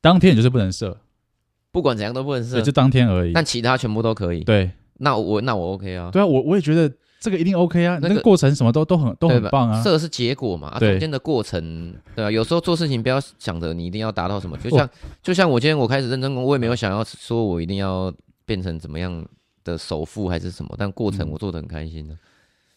[0.00, 0.96] 当天就是不能射，
[1.70, 3.32] 不管怎样都不能射，就当天而已。
[3.32, 4.42] 但其他全部都可以。
[4.44, 4.70] 对。
[5.00, 14.88] 那我那我 OK 啊，对啊，我我也觉得这个一定 OK 啊，那个过程什么都都很都很棒啊，这是结果嘛，啊，中间的过程，对啊，有时候做事情不要想着你一定要达到什么，就像
[15.22, 18.12] 就像我今天我开始认真工，我也没有想要说我一定要
[18.44, 19.26] 变成怎么样
[19.64, 22.16] 的首富还是什么，但过程我做得很开心的，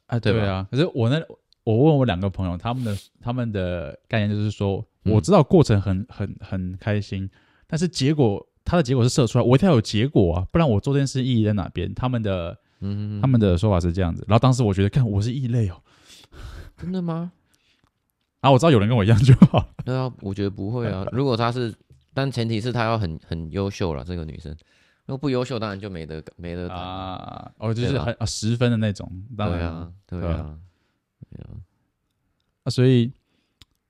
[0.07, 1.21] 啊，对啊，可是我那
[1.63, 7.29] 我问我两个朋友，他们的他们的概念就是说，我知道过程很很很开心，
[7.67, 8.45] 但是结果。
[8.63, 11.91] 他的结果是射出来，我一定要有结果啊，不然我做这件事意义在哪边？
[11.95, 14.23] 他们的，嗯，他们的说法是这样子。
[14.27, 15.81] 然后当时我觉得，看我是异类哦，
[16.77, 17.31] 真的吗？
[18.41, 19.67] 啊，我知道有人跟我一样就好。
[19.85, 21.05] 对啊，我觉得不会啊。
[21.13, 21.73] 如果他是，
[22.13, 24.51] 但前提是他要很很优秀了，这个女生。
[25.05, 27.51] 如果不优秀，当然就没得没得打啊。
[27.57, 29.09] 哦，就是很啊十分的那种。
[29.37, 30.57] 当然对啊，对啊，
[31.29, 31.47] 对啊。
[32.63, 33.11] 啊，所以，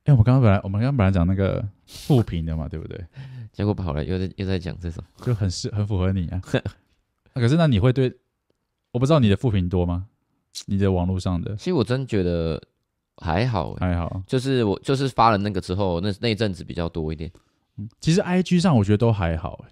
[0.06, 3.06] 哎，我们刚刚本来我们刚刚本来讲那个负评的嘛，对不对？
[3.54, 6.42] 结果跑了又在又在讲这种，就很适很符合你啊。
[7.34, 8.14] 可是那你会对，
[8.92, 10.06] 我不知道你的负评多吗？
[10.66, 12.62] 你的网络上的，其实我真觉得
[13.18, 14.22] 还好，还好。
[14.28, 17.32] 就是我就是发了那个之后，那那阵子比较多一点。
[17.78, 19.64] 嗯其实 IG 上我觉得都还好，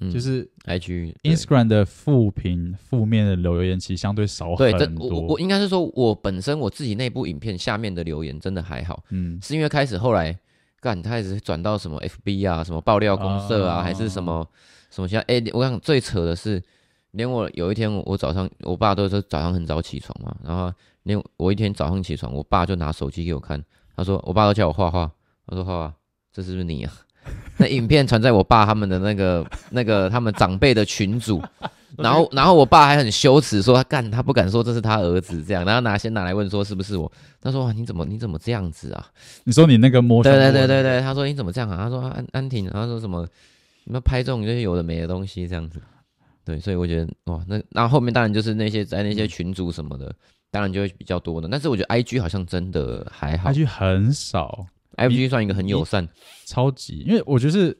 [0.00, 5.08] 嗯，就是 IG Instagram 的负评负面的留言其实相对少很多。
[5.08, 10.38] 对，我我应该是说我本身我自己那部影片下面的留言真的还好，嗯，是因为开始后来。
[10.80, 14.48] 干，他一直转到什么 FB 啊，什么爆料公社啊，还是什么
[14.92, 15.20] 什么其他？
[15.22, 16.62] 哎，我想最扯的是，
[17.12, 20.72] 连我有一天我早上，我爸都是早上很早起床嘛，然后
[21.04, 23.62] 连我一天早上起床，我爸就拿手机给我看，
[23.96, 25.10] 他说我爸都叫我画画，
[25.46, 25.94] 他说画画，
[26.32, 26.92] 这是不是你啊？
[27.58, 31.42] 那影片传在我爸他们的那个那个他们长辈的群组。
[31.96, 37.10] 然后，然后我爸还很羞耻，说他干，他不敢说这是他儿子这样，然后拿先拿来问说是不是我？
[37.40, 39.04] 他说哇，你怎么你怎么这样子啊？
[39.42, 40.22] 你说你那个摸？
[40.22, 41.76] 对对对对对，他说你怎么这样啊？
[41.76, 43.26] 他说安安婷，然后说什么？
[43.84, 45.80] 你们拍这种就是有的没的东西这样子。
[46.48, 50.10] 对，所以我觉得哇，那那后面当然就是那些在那些群组什么的，
[50.50, 51.48] 当然就会比较多的。
[51.50, 56.08] 但是我觉得 I G 好像真的还好，I G 很少，I G 算一个很友善，
[56.46, 57.78] 超级，因为我觉得是。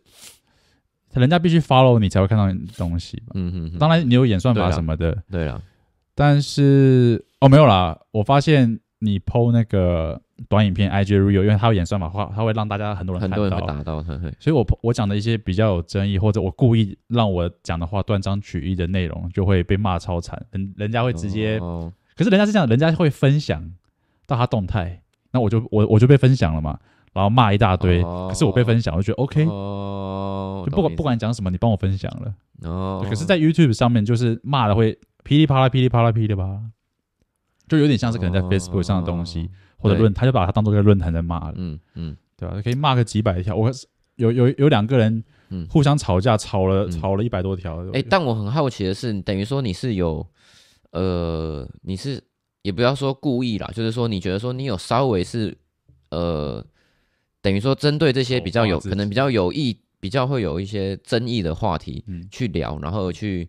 [1.15, 3.33] 人家必须 follow 你才会看到东西吧？
[3.35, 5.61] 嗯哼，当然你有演算法什么的，对了。
[6.15, 14.19] 但是哦，没有啦，我发现你 PO 那个短影片 IG Reel，因为它有演算法话，它会让大家很多人看到，很多人会打到它。
[14.39, 20.45] 所以我我讲的一些比较有争议，或者我故意让我讲的话断章取义的内容，就会被骂超惨。
[20.51, 23.73] 人人家会直接，哦、可是人家是这样，人家会分享
[24.27, 26.79] 到他动态，那我就我我就被分享了嘛。
[27.15, 32.33] 然然后骂一大堆，可是我被分享，我就觉得 OK，哦，就不管不管讲什么，你帮我分享了，
[32.63, 36.61] 哦，可是，在 YouTube 上面就是骂的会噼里啪啦、噼里啪啦、噼里啪啦，
[37.69, 42.61] 就有点像是可能在 Facebook 上的东西或者论，他就把它当做一个论坛在骂了，嗯嗯，对吧？
[42.63, 43.71] 可以骂个几百条，我
[44.17, 45.23] 有有有两个人。
[45.51, 47.83] 嗯，互相吵架，吵了、嗯、吵了一百多条。
[47.87, 50.29] 哎、欸，但我很好奇的是，等于说你是有，
[50.91, 52.23] 呃，你是
[52.61, 55.57] 也不要说故意啦，就是说你觉得说你有稍微是，
[56.11, 56.63] 呃，
[57.41, 63.49] 等于说针对这些比较有可能比较有意、比较会有一些争议的话题去聊，嗯、然后去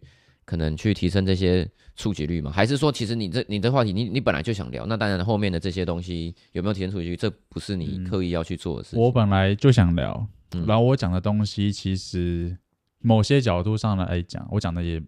[0.49, 2.49] 可能去提升这些触及率吗？
[2.49, 4.83] 还是说其实你这你的话题你你本来就想聊？
[4.87, 8.99] 那当然后面的这些东西有没有提升触及率，这不是你刻意要去做的事情。
[8.99, 10.27] 我本来就想聊。
[10.65, 12.57] 然后我讲的东西，其实
[12.97, 14.99] 某些角度上来讲，我讲的也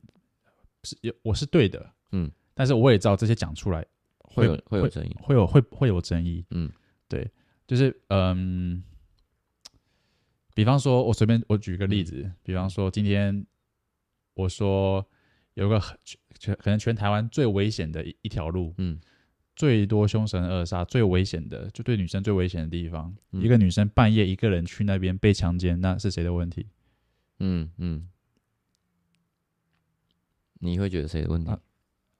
[0.83, 3.83] 是有我是对的，嗯，但是我也知道这些讲出来
[4.19, 6.71] 会有会有争议，会有会会有争议，嗯，
[7.09, 7.27] 对，
[7.65, 8.83] 就是嗯，
[10.53, 13.43] 比方说，我随便我举个例子，比方说今天
[14.35, 15.03] 我说
[15.53, 15.81] 有个
[16.39, 18.99] 全可能全台湾最危险的一一条路，嗯。
[19.53, 26.65] 最多凶神恶煞、最危险的，就对女生最危险的地方，嗯、一个女生半夜一个人去那边被强奸，那是谁的问题？
[27.39, 28.07] 嗯嗯，
[30.59, 31.51] 你会觉得谁的问题？
[31.51, 31.59] 啊、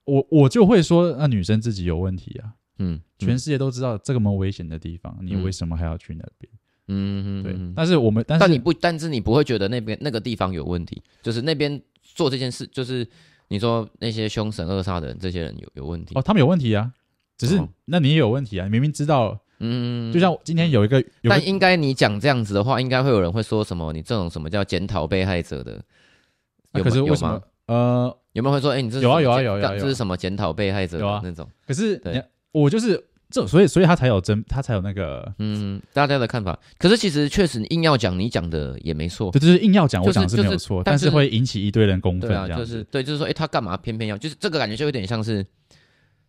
[0.04, 2.54] 我我就会说，那女生自己有问题啊。
[2.78, 6.52] 嗯，全世界都知道这个么危险的地方，嗯、你为什么还要去那边？
[6.90, 7.74] 嗯嗯，对。
[7.74, 11.82] 但是我们，但是但你不，但是你不会觉得那边那个地方有问题，就是那边
[12.14, 13.08] 做这件事，就是
[13.48, 16.14] 你说那些凶神恶煞的人，这些人有有问题？
[16.16, 16.92] 哦，他们有问题啊。
[17.38, 18.66] 只是，那你也有问题啊！
[18.66, 23.92] 你明明知道，嗯，就像今天有一个，但应该你讲这样子的话，应该会有人会说什么？
[23.94, 25.84] 你这种什么叫检讨被害者的？
[26.74, 27.42] 有可是为什么？
[27.66, 31.50] 呃，有没有会说，哎，你这有啊有啊有啊，这是什么检讨被害者的那种？
[31.66, 32.00] 可是，
[32.52, 36.60] 我就是这，所以所以他才有真，他才有那个，嗯，大家的看法。
[36.78, 44.18] 可是其实确实，硬要讲，你讲的也没错，对，就是硬要讲，我讲是没有错，但是会引起一堆人公愤，这样就是对，就是说，哎，他干嘛偏偏要？
[44.18, 45.44] 就是这个感觉就有点像是。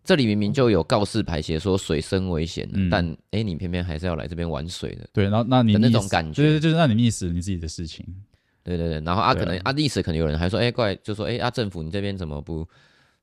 [0.04, 5.06] 这里明明就有告示牌写说水深危险，嗯、但哎、欸，你偏偏还是要来这边玩水的。
[5.12, 8.04] 对，然后那你那种感觉，就是就是让你溺死你自己的事情。
[8.64, 12.68] 对对对，然后啊，可能啊，历史可能有人还说，哎、欸，怪就说，哎、欸、啊，政府你这边怎么不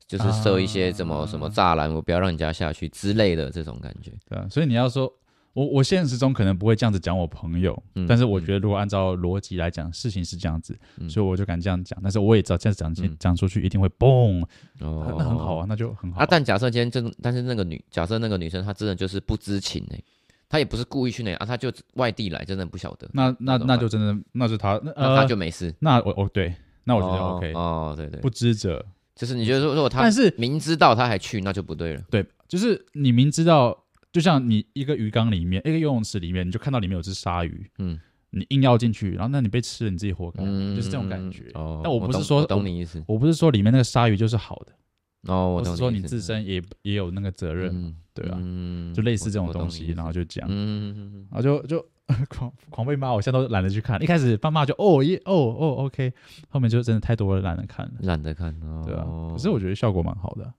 [0.10, 4.12] 就是设一些什么、啊、什么栅栏，我不要让人家下去之类的这种感觉。
[4.28, 5.10] 对啊，所以你要说。
[5.54, 12.00] 我我现实中可能不会这样子讲我朋友，嗯、但是我觉得如果按照逻辑来讲，嗯、事情是这样子，嗯、所以我就敢这样讲。
[12.04, 14.44] 但是我也知道这样子讲讲出去一定会嘣，
[14.80, 16.24] 哦，那很好啊，那就很好啊。
[16.24, 20.04] 啊但假设今天真，但是那个女，假设那个女生她真的就是不知情哎、欸，
[20.48, 23.10] 她也不是故意去那啊，她就外地来，真的不晓得。
[23.12, 25.74] 那那那就真的那是她，那她就没事。
[25.80, 28.86] 那我哦对，那我觉得 OK 哦，哦，对对，不知者
[29.20, 32.02] 就是你觉得说如果他但是明知道他还去，那就不对了。
[32.10, 33.86] 对，就是你明知道。
[34.12, 38.00] 就像你一个鱼缸里面，一个游泳池里面，你就看到里面有只鲨鱼，嗯，
[38.32, 41.44] 你硬要进去，然后那你被吃了，你自己活该，嗯、就是这种感觉。
[41.54, 48.40] 哦，但我不是说我懂，你意思我，我不是说里面那个鲨鱼就是好的，哦，我是说你自身也也有那个责任，嗯、对吧？
[48.42, 51.86] 嗯，就类似这种东西，然后就讲，嗯，然后就就
[52.30, 54.02] 狂狂被骂，我现在都懒得去看。
[54.02, 56.12] 一开始爸骂就哦耶哦哦 OK，
[56.50, 58.54] 后面就真的太多了，懒得看了，懒得看，
[58.86, 59.06] 对啊。
[59.32, 60.54] 可是我觉得效果蛮好的。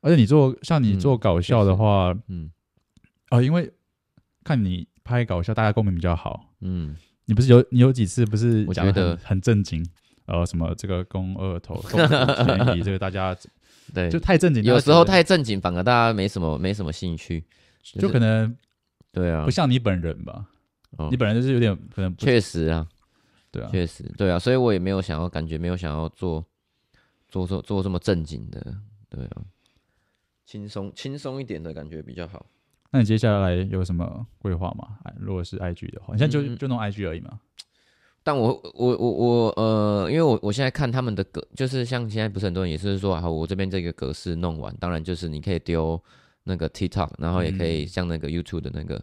[0.00, 2.50] 而且你做像你做搞笑的话，嗯，嗯
[3.30, 3.72] 哦，因为
[4.44, 9.84] 看你拍搞笑，大家共鸣比较好，嗯，你不是有你有几次不是讲的很正经，
[10.26, 13.34] 呃，什么这个肱二头便宜， 这个大家
[13.94, 17.42] 对就太正经，有时候太正经反而大家没什么没什么兴趣，
[17.82, 18.54] 就，就可能
[19.14, 20.46] 对啊，不像你本人吧，
[20.98, 22.86] 哦，你本人就是有点可能确实啊，
[23.50, 26.44] 对啊，确实对啊，所以我也没有想要感觉没有想要做
[27.28, 28.76] 做做做这么正经的，
[29.08, 29.42] 对啊。
[30.44, 32.44] 轻松轻松一点的感觉比较好。
[32.90, 34.98] 那你接下来有什么规划吗？
[35.18, 37.40] 如果是 IG 的话，你现在就、嗯、就弄 IG 而已嘛。
[38.22, 46.00] 但我我我我呃，因为我我现在看他们的格，就是像现在不是很多人也是说，啊，我这边这个格式弄完，当然就是你可以丢
[46.44, 48.94] 那个 TikTok，然后也可以像那个 YouTube 的那个。
[48.96, 49.02] 嗯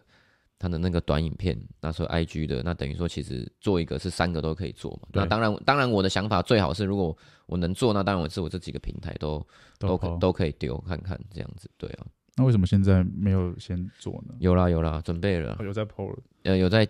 [0.62, 5.08] 他的那个短影片，那时候 IG 的，那等于说其实做一个是三个都可以做嘛。
[5.12, 9.44] 那当然，当然我的想法最好是，如果我能做，那当然我是我这几个平台都
[9.80, 11.68] 都可都可以丢看看这样子。
[11.76, 12.06] 对啊。
[12.36, 14.36] 那为什么现在没有先做呢？
[14.38, 15.58] 有啦有啦，准备了。
[15.64, 16.18] 有在 PO 了。
[16.44, 16.86] 呃，有在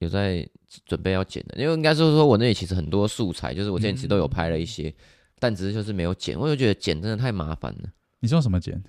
[0.00, 0.44] 有在
[0.84, 4.94] 准备要剪的，因为应该是说我那里其实很多素材，就是我之前其实都有拍了一些，嗯、
[5.38, 7.88] 但只是就是没有剪，我就觉得剪真的太麻烦了。
[8.18, 8.82] 你是用什么剪？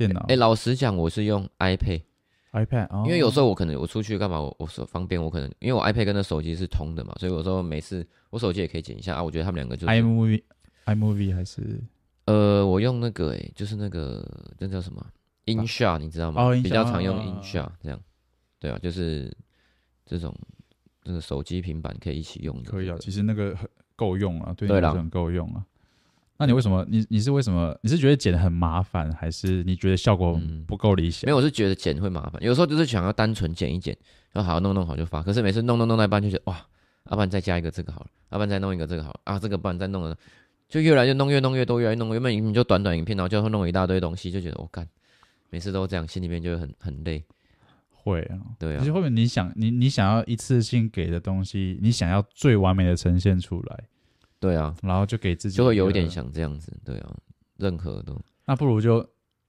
[0.00, 0.20] 电脑？
[0.20, 2.02] 哎、欸，老实讲，我是用 iPad。
[2.52, 9.22] iPad，因为有时候我可能我出去干嘛，我我手方便，我可能因为我 iPad 跟那手机是通的嘛，所以有时候每次我手机也可以剪一下啊。
[9.22, 11.80] 我觉得他们两个就是 iMovie，iMovie 还是
[12.24, 14.26] 呃，我用那个诶、欸，就是那个
[14.58, 15.04] 那叫什么
[15.46, 16.50] InShot，你知道吗？
[16.62, 18.00] 比较常用 InShot 这样。
[18.58, 19.32] 对啊，就是
[20.04, 20.34] 这种
[21.04, 22.78] 这个手机、平板可以一起用的、这个。
[22.78, 25.64] 可以啊，其实那个很够用啊，对很够用啊。
[26.40, 26.82] 那你为什么？
[26.88, 27.78] 你你是为什么？
[27.82, 31.28] 你是觉得剪很麻烦，还是你觉得效果不够理想？
[31.28, 32.42] 没有，我是觉得剪会麻烦。
[32.42, 33.94] 有时候就是想要单纯剪一剪，
[34.32, 35.22] 然后好好弄弄好就发。
[35.22, 36.56] 可是每次弄弄弄到一半就觉得哇，
[37.10, 40.16] 要不然再加一个这个好了，要不然再弄一个这个好了啊，这个不然再弄了，
[40.66, 42.10] 就越来越弄越弄越多，越来越弄。
[42.14, 44.88] 原本你就短短影片，然后就会弄一大堆东西，就觉得我干，
[45.50, 47.22] 每次都这样，心里面就会很很累。
[47.92, 48.78] 会啊，对啊。
[48.78, 53.84] 其实后面你想你你想要一次性给的东西，你想要最完美的呈现出来。
[54.40, 57.14] 对啊，然后就给自己就会有一点想这样子，对啊，
[57.58, 59.06] 任何都那不如就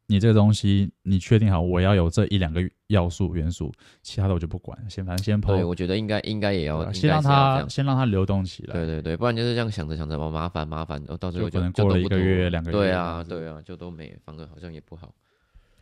[0.07, 3.71] 你这个东西，你确定好我要有这一两个要素元素，
[4.03, 5.55] 其他的我就不管，先反正先抛。
[5.55, 8.73] 对，我觉得应该应该也要，啊、先让它先让它流动起来。
[8.73, 12.77] 对对对，不然就是这样想着想着，麻烦麻烦，到最后就可能过了一个月两个月。
[12.77, 15.15] 对啊对啊，就都没，反而好像也不好。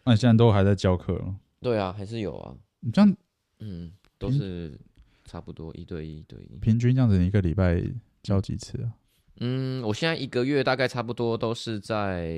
[0.04, 1.36] 那你现在都还在教课了？
[1.60, 2.54] 对啊，还是有啊。
[2.82, 3.16] 你这样，
[3.60, 4.80] 嗯，都是
[5.26, 7.84] 差不多一对一对一，平均这样子，你一个礼拜
[8.22, 8.94] 教几次啊？
[9.40, 12.38] 嗯，我现在一个月大概差不多都是在，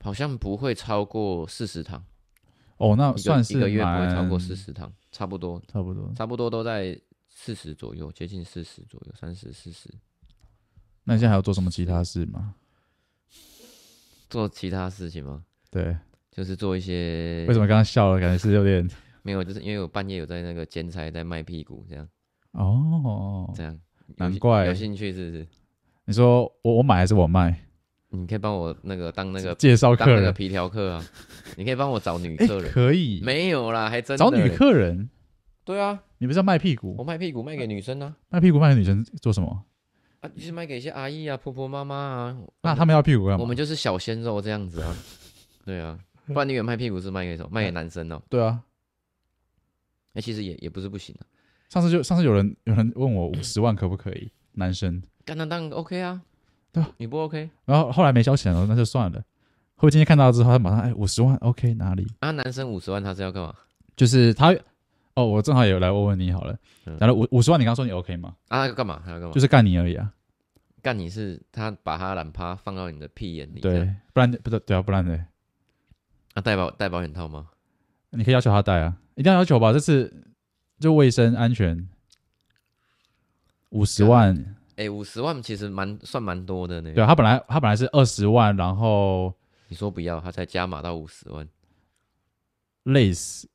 [0.00, 2.04] 好像不会超过四十堂。
[2.78, 9.88] 哦，那算是一个月不会超过四十堂，差不多，差不多，差不多都在四十左右，接近四十左右，三十、四十。
[11.04, 12.54] 那你现在还要做什么其他事吗？
[14.28, 15.44] 做其他事情吗？
[15.70, 15.96] 对，
[16.30, 17.44] 就是做一些。
[17.46, 18.18] 为什么刚刚笑了？
[18.18, 18.88] 感觉是有点
[19.22, 22.08] 没有，就是因为我半夜有在那个兼差，在卖屁股这样。
[22.52, 23.78] 哦，这样，
[24.16, 25.46] 难怪有兴趣是不是？
[26.04, 27.58] 你说我我买还是我卖？
[28.14, 31.04] 你可以帮我那个当那个介绍客人，那个皮条客啊。
[31.56, 33.20] 你可以帮我找女客人，可以？
[33.22, 35.08] 没有啦，还真找女客人？
[35.64, 36.94] 对啊，你不是要卖屁股？
[36.98, 38.14] 我卖屁股卖给女生啊。
[38.28, 39.64] 卖屁股卖给女生做什么？
[40.20, 42.38] 啊，就是卖给一些阿姨啊、婆婆妈妈啊。
[42.62, 43.40] 那他们要屁股干嘛？
[43.40, 44.96] 我们就是小鲜肉这样子啊。
[45.64, 47.48] 对啊，不然你以为卖屁股是卖给什么？
[47.50, 48.20] 卖给男生哦。
[48.28, 48.60] 对啊。
[50.14, 51.22] 哎，其实也也不是不行啊。
[51.70, 54.30] 上次就上次有人有人问我五十万可不可以？
[54.52, 55.02] 男生。
[55.24, 56.22] 干那当然 OK 啊。
[56.72, 59.18] 对吧，你不 OK，然后后来没消钱了，那就算了。
[59.18, 62.06] 会不会今天看到之后，他马上哎五十万 OK 哪里？
[62.20, 63.54] 啊，男生五十万他是要干嘛？
[63.94, 64.56] 就是他
[65.12, 66.58] 哦，我正好也来问问你好了。
[66.98, 68.34] 然后五五十万，你刚刚说你 OK 吗？
[68.48, 69.02] 啊，要干嘛？
[69.04, 69.34] 还要干嘛？
[69.34, 70.10] 就是干你而已啊。
[70.80, 75.26] 干你是他把他懒趴放到你的屁眼里，对，不然不对对啊，不然呢？
[76.32, 77.48] 啊，戴保戴保险套吗？
[78.08, 80.10] 你可以要求他戴啊，一定要要求吧，这是
[80.80, 81.86] 就卫生安全。
[83.68, 84.56] 五十万。
[84.76, 86.92] 哎，五十万其实蛮算蛮多的呢。
[86.94, 89.32] 对啊，他本来他本来是二十万，然后
[89.68, 91.46] 你说不要，他才加码到五十万。
[92.84, 93.48] 累死！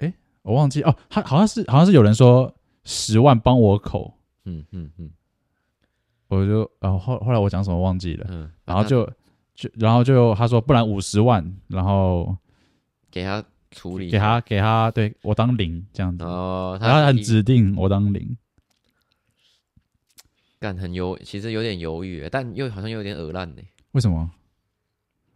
[0.00, 2.52] 哎，我忘记哦，他好像是好像是有人说
[2.84, 4.12] 十万帮我口，
[4.44, 5.10] 嗯嗯嗯，
[6.28, 9.08] 我就然后后后来我讲什么忘记了，嗯，然后就
[9.54, 12.36] 就然后就他说不然五十万，然后
[13.10, 18.36] 给他处理，给他给他对我当零这样子哦，他很指定我当零。
[20.64, 23.60] 干很犹，其实有点犹豫，但又好像有点耳烂呢。
[23.90, 24.30] 为什么？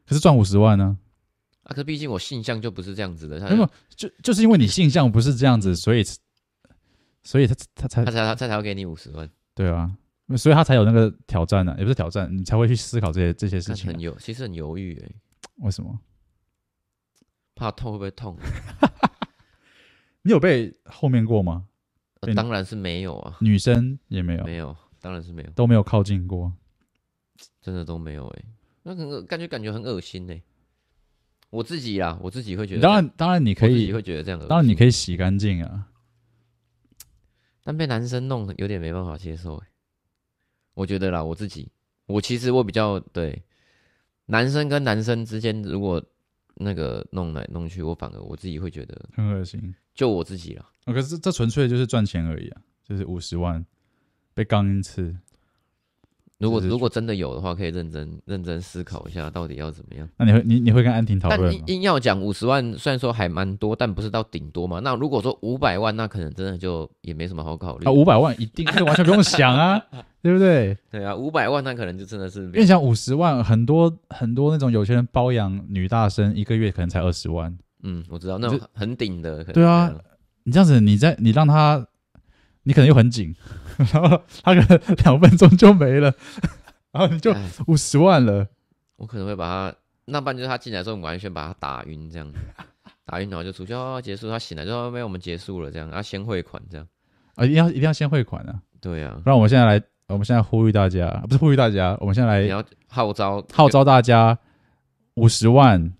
[0.07, 0.97] 可是赚五十万呢？
[1.65, 3.39] 啊，可毕竟我性向就不是这样子的。
[3.51, 6.03] 没有，就就是因为你性向不是这样子，所以，
[7.23, 9.29] 所以他他才他才他才要给你五十万。
[9.55, 9.95] 对啊，
[10.39, 13.93] 所以他才有那个挑战呢，也不是挑战，你才会去思考这些这些事情。
[13.93, 15.11] 很犹，其实很犹豫哎。
[15.57, 16.01] 为什么？
[17.55, 18.35] 怕痛会不会痛？
[20.23, 21.67] 你有被后面过吗？
[22.35, 24.75] 当然是没有啊，女生也没有，没有。
[25.01, 26.53] 当然是没有，都没有靠近过，
[27.61, 28.45] 真的都没有哎、欸，
[28.83, 30.43] 那很感觉感觉很恶心呢、欸。
[31.51, 35.89] 我自己啦，我自己会觉得，当然当然你可以会觉得这样，当然你可以洗干净啊，
[37.65, 39.73] 但被男生弄有点没办法接受哎、欸。
[40.75, 41.71] 我觉得啦，我自己，
[42.07, 43.43] 我其实我比较对
[44.27, 46.05] 男生跟男生之间，如果
[46.57, 49.75] 那个弄来弄去，我反而我自己会觉得很恶心。
[49.95, 53.65] 就我自己啦，可是这纯粹就是赚钱而已啊，就是五十万。
[54.39, 55.13] 被刚一次，
[56.39, 60.09] 如果如果真的有的话，可以认真认真思考一下，到底要怎么样？
[60.17, 61.59] 那你会你你会跟安婷讨论吗？
[61.67, 64.79] 但硬要讲五十万，虽然说还蛮多，但不是到顶多嘛。
[64.79, 67.85] 那如果说五百万，那可能真的就也没什么好考虑。
[67.85, 69.83] 啊，五百万一定是完全不用想啊，
[70.23, 70.79] 对不对？
[70.89, 72.45] 对啊，五百万那可能就真的是。
[72.45, 77.59] 因为想五十万，很多很多那种有钱人包养女大生，一个月可能才二十万。
[77.83, 79.43] 嗯，我知道那种很顶的。
[79.43, 79.93] 对啊，
[80.45, 81.85] 你这样子，你在你让他。
[82.69, 83.35] 你可能又很紧，
[83.95, 86.13] 然后他可能两分钟就没了，
[86.93, 87.35] 然后你就
[87.67, 88.47] 五十万了。
[88.97, 92.31] 我可能会把他，那不然就是他进来之后，我们完全把他打晕，这样
[93.07, 94.29] 打晕然后就出去哦，结束。
[94.29, 96.87] 他醒来之后，没有，我们结束了，这样啊，先汇款这样
[97.37, 98.61] 啊，一定要一定要先汇款啊。
[98.83, 104.39] 对啊，不然我们现在来，我们现在呼吁大家，不是呼吁大家，我们现在来，你要号召号召大家
[105.15, 105.91] 五十万，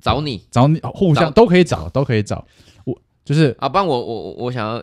[0.00, 2.46] 找你找你，互相都可以找，都可以找。
[2.84, 4.82] 我就是啊，不然我我我想要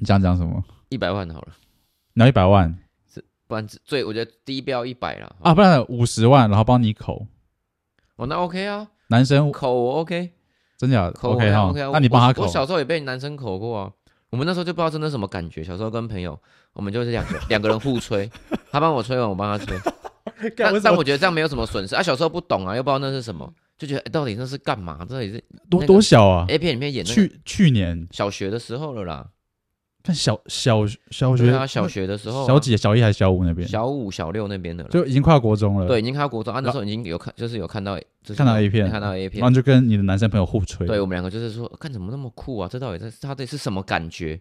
[0.00, 0.64] 你想讲什么？
[0.88, 1.48] 一百万好了，
[2.14, 2.76] 拿一百万，
[3.46, 7.26] 不然最我觉得低标一百了啊，不然五十万，然后帮你口，
[8.16, 10.32] 哦，那 OK 啊，男生口我 OK，
[10.78, 11.04] 真假？
[11.04, 13.92] 的口 OK 哈，OK 啊，那你帮他口，我小时候也被男生口过啊，
[14.30, 16.36] 我们那时候就不知道真的什么感觉，小时候跟朋友，
[16.72, 18.30] 我们就是两个 两个人互吹，
[18.72, 19.78] 他帮我吹完，我帮他吹，
[20.56, 21.94] 但但我觉得这样没有什么损失。
[21.94, 23.52] 啊，小时候不懂啊，又不知道那是什么。
[23.76, 24.98] 就觉得、欸、到底那是干嘛？
[25.06, 28.06] 到底是多多小啊？A 片里面演的去去年。
[28.10, 29.26] 小学的时候了啦。
[30.02, 32.76] 看小小小学啊，小学的时候、啊，小几？
[32.76, 33.68] 小一还是小五那边？
[33.68, 35.86] 小五、小六那边的了，就已经快要国中了。
[35.86, 36.60] 对，已经快要国中啊。
[36.60, 40.86] 那时候已经有看，就是有看到，就是、看到 A 片，看到 A 片，然后就跟你的男生朋友互吹。
[40.86, 42.68] 对我们两个就是说，看怎么那么酷啊？
[42.70, 44.40] 这到底在他到底是什么感觉？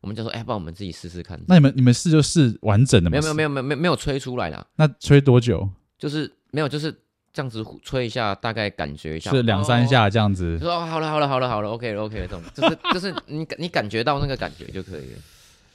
[0.00, 1.40] 我们就说，哎、欸，帮我们自己试试看。
[1.48, 3.18] 那你们你们试就试完整的吗？
[3.20, 4.64] 没有没有没有没有没有吹出来啦。
[4.76, 5.68] 那吹多久？
[5.98, 6.94] 就是没有就是。
[7.32, 10.58] 这样子吹一下，大概感觉一下，是两三下这样子。
[10.58, 15.18] 说、哦、好了，好了，好了，好了，OK 了，OK 了，这种就是 就是你你感觉到那个感觉就可以了。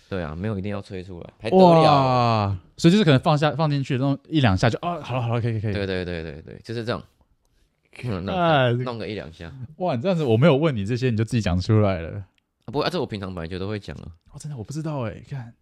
[0.07, 1.81] 对啊，没有一定要吹出来，还得了。
[1.81, 5.73] 哇，所以就是可能放下放进去，弄一两下就啊，好了好了，可以可以可以。
[5.73, 7.01] 对对对对对，就是这样。
[8.03, 9.49] 弄弄个一两下。
[9.77, 12.21] 哇，你这样子我没有问你这些，你就自己讲出来了。
[12.65, 14.03] 不过啊，这我平常本来就都会讲了。
[14.31, 15.53] 哦，真的我不知道哎，看。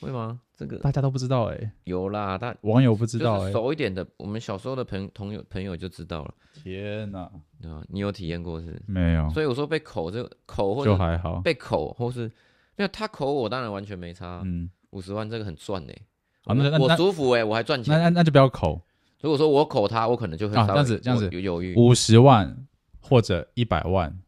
[0.00, 0.40] 会吗？
[0.56, 6.34] 这个大家都不知道哎、欸，有啦，但网友不知道哎、欸，熟一点的，我们小时候的朋朋友朋友就知道了。
[6.52, 7.30] 天哪，
[7.62, 7.82] 对吧？
[7.88, 8.80] 你有体验过是？
[8.86, 9.30] 没有。
[9.30, 12.30] 所以我说被口这个口或者就还好，被口或是
[12.76, 14.42] 没有他口我当然完全没差。
[14.44, 16.02] 嗯，五十万这个很赚哎、欸，
[16.44, 17.94] 好，那那我舒服哎、欸，我还赚钱。
[17.94, 18.82] 那那那就不要口。
[19.20, 21.74] 如果说我口他，我可能就会啊这样子这样子有犹豫。
[21.76, 22.66] 五十万
[23.00, 24.18] 或者一百万，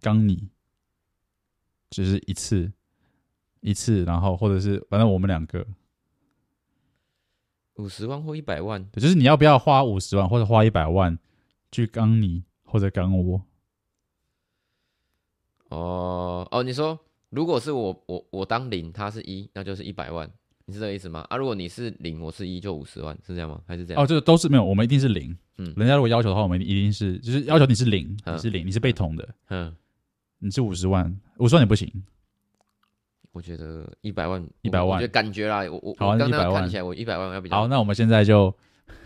[0.00, 0.48] 刚你，
[1.90, 2.72] 只、就是一次
[3.66, 5.66] 一次，然后或者是反正我们两个。
[7.74, 11.18] 五十万或一百万，就是你要不要花五十万或者花一百万
[11.70, 13.42] 去刚你或者刚我？
[15.68, 16.98] 哦哦，你说
[17.28, 20.30] 如果是我我我当零，他是一，那就是一百万，
[20.64, 21.26] 你是这个意思吗？
[21.28, 23.60] 啊，如果你是零，我是一，就五十万，是这样吗？
[23.66, 24.02] 还是这样？
[24.02, 25.36] 哦，这个都是没有，我们一定是零。
[25.58, 29.34] 嗯，人家如果要求的话，我们一定是就是要求你是零，嗯、你是零，你是被捅的。
[29.48, 29.76] 嗯，
[30.38, 31.92] 你是五十万，五十万你不行。
[33.36, 37.68] 我觉得一百万，一百万，我觉得感觉啦，我我好啊，一百万看起来我一百万要比较好。
[37.68, 38.50] 那我们现在就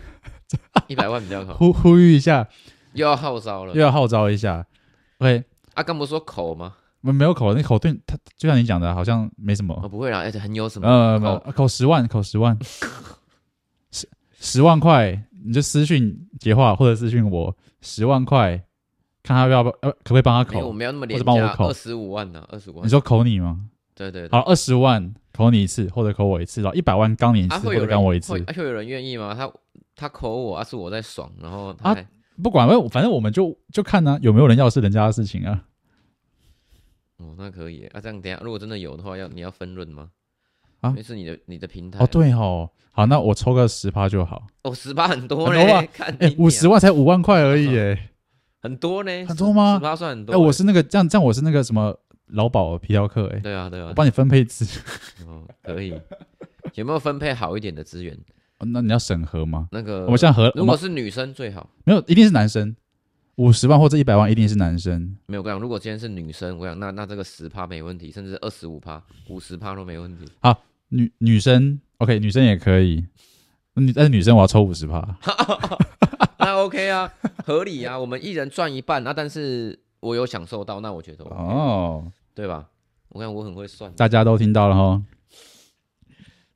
[0.87, 2.47] 一百万比较好，呼呼吁一下，
[2.93, 4.65] 又要号召了，又要号召一下。
[5.17, 6.75] OK，阿，刚不是说口吗？
[7.01, 9.77] 没没有口，那口对他就像你讲的，好像没什么。
[9.83, 10.87] 哦，不会啦，而且很有什么？
[10.87, 12.57] 呃，口十万，口十万，
[13.91, 14.07] 十
[14.39, 18.63] 十万块，你就私讯杰化或者私讯我十万块，
[19.23, 20.65] 看他要不要，呃，可不可以帮他口？
[20.65, 22.47] 我没有那么廉价，帮我口二十五万呢？
[22.49, 22.85] 二十五万？
[22.85, 23.59] 你说口你吗？
[24.09, 29.35] 对对，对，好，二十万口你一次，或者口我一次，然后一百万刚你一次，或者刚我一次，会会有人愿意吗？
[29.35, 29.51] 他
[29.95, 31.97] 他口我，而是我在爽，然后他啊，
[32.41, 35.65] 不管，反正我们就就看呢、啊，有没有人要是人家的事情啊。
[37.17, 40.09] 哦，那可以啊，这样等下如果真的有的话，要你要分润吗？
[40.79, 44.47] 啊，那是你的你的平台哦，对哦，好，那我抽个十趴就好。
[44.63, 45.87] 哦，十趴很多嘞，
[46.19, 48.09] 哎，五十万才五万块而已， 哎，
[48.63, 49.75] 很多呢，很多吗？
[49.75, 50.33] 十趴算很多。
[50.33, 51.95] 哎，我是那个这样这样，我是那个什么？
[52.31, 55.99] 劳保皮条客，哎，对啊，对啊，我帮你分配资源， 哦，可以，
[56.75, 58.17] 有没有分配好一点的资源？
[58.63, 59.67] 那你要审核吗？
[59.71, 62.75] 那个，我们现在核，如果是女生最好，没有，一定是男生，
[63.37, 65.17] 五十万或者一百万一定是男生。
[65.25, 70.25] 没有，我跟你讲，如果今天是女生，我讲，那那这个十趴没问题，甚至二十五趴、五十趴都没问题。
[70.41, 73.03] 好，女女生，OK，女生也可以，
[73.73, 75.17] 女但是女生我要抽五十趴，
[76.37, 77.11] 那 OK 啊，
[77.43, 82.11] 合理啊，我们一人赚一半那，但是我有享受到，那我觉得、OK、哦。
[82.33, 82.69] 对吧？
[83.09, 85.03] 我看我很会算，大家都听到了哈。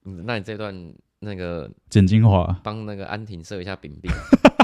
[0.06, 4.10] 嗯，那你这段那个剪精华，帮那个安婷设一下饼饼。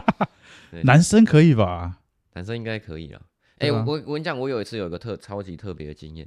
[0.83, 1.99] 男生可以吧？
[2.33, 3.21] 男生应该可以了。
[3.57, 6.25] 哎、欸，我我我跟你讲，我有一次有一个特超级特别的经验，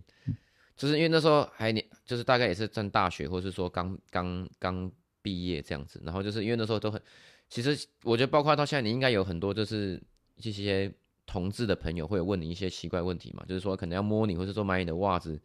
[0.77, 5.99] 就是因为那时候还年，就是大概也是上大学，或是说刚刚刚毕业这样子。
[6.05, 7.01] 然后就是因为那时候都很，
[7.49, 10.03] 其实我觉得包括到现在，你应该有很多就是
[10.37, 10.93] 一些。
[11.27, 13.45] 同志的朋友会有问你一些奇怪问题嘛？
[13.49, 15.41] 就是说可能要摸你，或者说买你的袜子，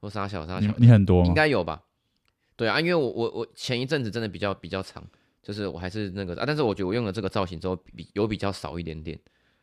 [0.00, 0.86] 或杀小杀小你。
[0.86, 1.26] 你很多吗？
[1.26, 1.82] 应该有吧？
[2.56, 5.04] 对啊，因为我我我前一阵子真的比较比较长，
[5.42, 9.18] 就是我还是那个啊，但是我觉得我用了这个造型之后比有比较少一点点，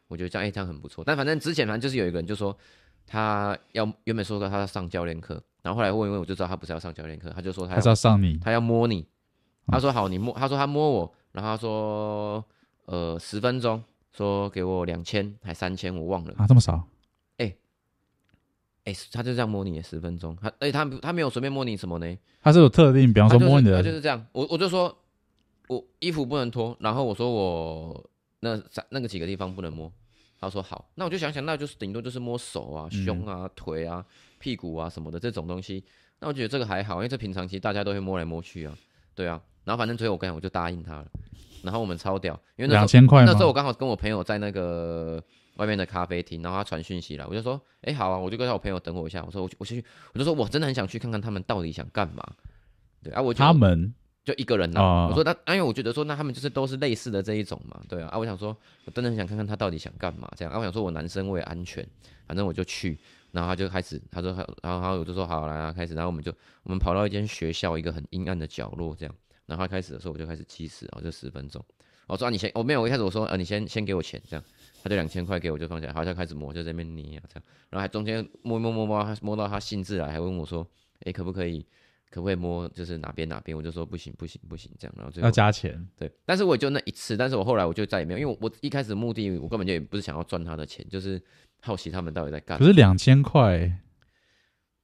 [0.08, 1.04] 我觉得这样哎、欸、这样很不错。
[1.06, 2.58] 但反正之前反正就是有一个人就说
[3.06, 9.06] 他要原本说过他要上教练课，然后后来问一问我就知道他不是要上教练课，他就说他要，他要上你，他要摸你。
[9.68, 12.44] 他说好，你摸，他说他摸我，然后他说
[12.86, 13.82] 呃十分钟。
[14.12, 16.88] 说给我两千还三千，我忘了啊，这么少？
[17.38, 17.58] 哎、欸，
[18.86, 22.18] 哎、欸，他就这样摸你十分钟，他哎、欸、他他没有随便摸你什么呢？
[22.42, 24.26] 他是有特定，比方说摸你的，就是这样。
[24.34, 24.96] 我我就说
[25.68, 28.10] 我衣服不能脱，然后我说我
[28.42, 29.92] 那三那个几个地方不能摸，
[30.40, 34.06] 他说好，那我就想想，那就是顶多就是摸手啊、胸啊、腿啊、
[34.40, 35.84] 屁股啊什么的这种东西。
[36.20, 38.78] 那我觉得这个还好，因为这平常其实大家都会摸来摸去啊，
[39.16, 39.42] 对啊。
[39.64, 41.08] 然后反正最后我跟你讲，我就答应他了。
[41.64, 45.24] 然后我们超屌，因为那时候那时候我刚好跟我朋友在那个
[45.58, 49.24] 外面的咖啡厅，然后他传讯息来，我就说，哎，好啊，我就跟我朋友等我一下。
[49.26, 49.84] 我说我我去，
[50.14, 52.24] 我就说我真的很想去看看他们到底想干嘛。
[53.04, 53.94] 对啊，我他们。
[54.24, 58.56] 就一个人呐、啊，哦、我说那，因为我觉得说，那他们就是都是类似的这一种嘛，对啊，啊，我想说，
[58.86, 61.84] 我真的很想看看他到底想干嘛，这样，啊，我想说我男生我也安全，
[62.28, 63.00] 反正我就去，
[63.32, 66.32] 然后他就开始，他说，然后然后我就说好来啊，开始，然后我们就
[66.62, 69.16] 我们跑到一间学校一个很阴暗的角落，这样，
[69.52, 71.64] 然后他开始的时候我就开始计时啊，就十分钟，
[72.08, 74.44] 我说啊你先，我没有，我一开始我说呃你先先给我钱，这样，
[74.82, 80.66] 他就两千块给我就放下来，好像开始摸，就在那边捏啊这样，然后还中间摸摸摸摸，摸到他兴致来，还问我说，
[81.06, 81.66] 哎可不可以？
[82.10, 82.68] 可不可以摸？
[82.70, 83.58] 就是哪边哪边？
[83.58, 85.82] 我就说不行不行不行，这样，然后最后要加钱。
[85.96, 91.22] 对，但是我也就那一次，但是我后来我就再也没有，因为我一开始目的我根本就也不是想要赚他的钱，就是
[91.62, 92.60] 好奇他们到底在干。
[92.60, 93.80] 可是两千块，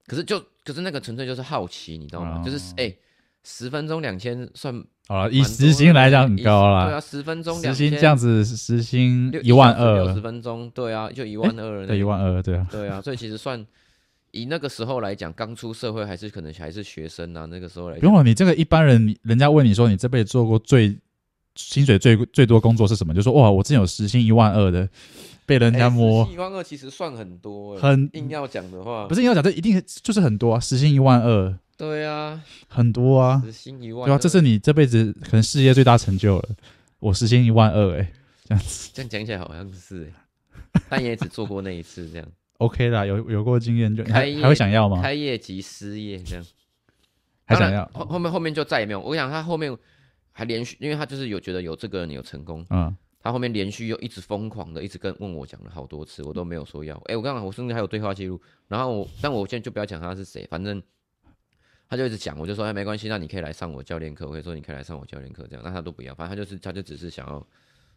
[0.06, 2.42] 可是就可是那个纯粹就是好奇，你知道吗？
[2.42, 2.96] 哦、就是哎，
[3.50, 6.88] 十分钟两千算好了，以时薪来讲很高了。
[6.88, 13.66] 对啊，十分钟时薪这样子，时薪一万二，六十分钟，对啊，就一万二，对一万二，对啊， 对啊，所以其实算。
[14.32, 17.46] 以那个时候来讲，刚出社会还是可能还是学生啊。
[17.46, 20.96] 那个时候来讲，不用你这个一般人，人家问你说你这辈子做过最
[21.56, 23.14] 薪水最最多工作是什么？
[23.16, 24.88] 就说哇，我之前有时薪一万二的，
[25.46, 26.26] 被人家摸。
[26.26, 30.60] 欸、一万二其实算很多，很硬要讲的话，不是硬要讲，这一定就是很多啊。
[30.60, 33.40] 时薪一万二，对啊，很多啊。
[33.46, 36.50] 时薪一万，对啊，这是你这辈子可能事业最大成就了。
[37.00, 38.12] 我时薪一万二，哎，
[38.46, 40.12] 这样子，这样讲起来好像是，
[40.90, 42.28] 但也只做过那一次这样。
[42.58, 45.00] OK 啦，有有过经验就还会想要吗？
[45.00, 46.44] 开业即失业这样，
[47.46, 49.00] 还想要后后面后面就再也没有。
[49.00, 49.78] 我想他后面
[50.32, 56.96] 还连续，因为他就是有觉得有这个人有成功，嗯，他后面连续又一直疯狂的一直跟问我讲了好多次，我都没有说要。
[56.96, 60.82] 哎、欸，我刚刚我甚至还有对话记录，然后我但我现在就不要讲他是谁，反正
[61.90, 67.46] 他就一直讲，我就说哎没关系，那你可以来上我教练课，我可以说你可以来上我教练课这样，那他都不要，反正他就是他就只是想要。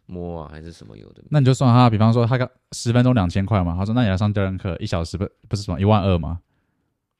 [0.07, 1.23] 摸啊，还是什么有的？
[1.29, 3.75] 那你就算他，比方说他刚十分钟两千块嘛。
[3.77, 6.41] 他说，那你来上教练课一小时不不是什么一万二吗？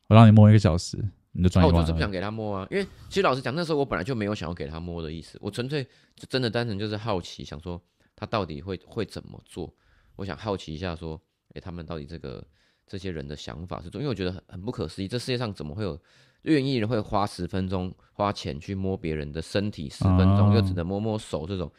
[0.08, 0.98] 我让你摸一个小时，
[1.32, 1.80] 你就赚一万二。
[1.80, 5.84] 我就是不想给他摸啊，因为其实老实讲，那时候我本来就没有想要给他摸的意思，我纯粹
[6.16, 7.82] 就真的单纯就是好奇，想说
[8.16, 9.74] 他到底会会怎么做。
[10.18, 11.22] 我想好奇一下，说，
[11.54, 12.44] 哎，他们到底这个
[12.88, 14.02] 这些人的想法是怎？
[14.02, 15.98] 因为我觉得很很不可思议，这世界上怎么会有
[16.44, 21.72] 愿意人会花十分钟花钱去摸别人的身体十分钟，哦、又只能摸摸手这种？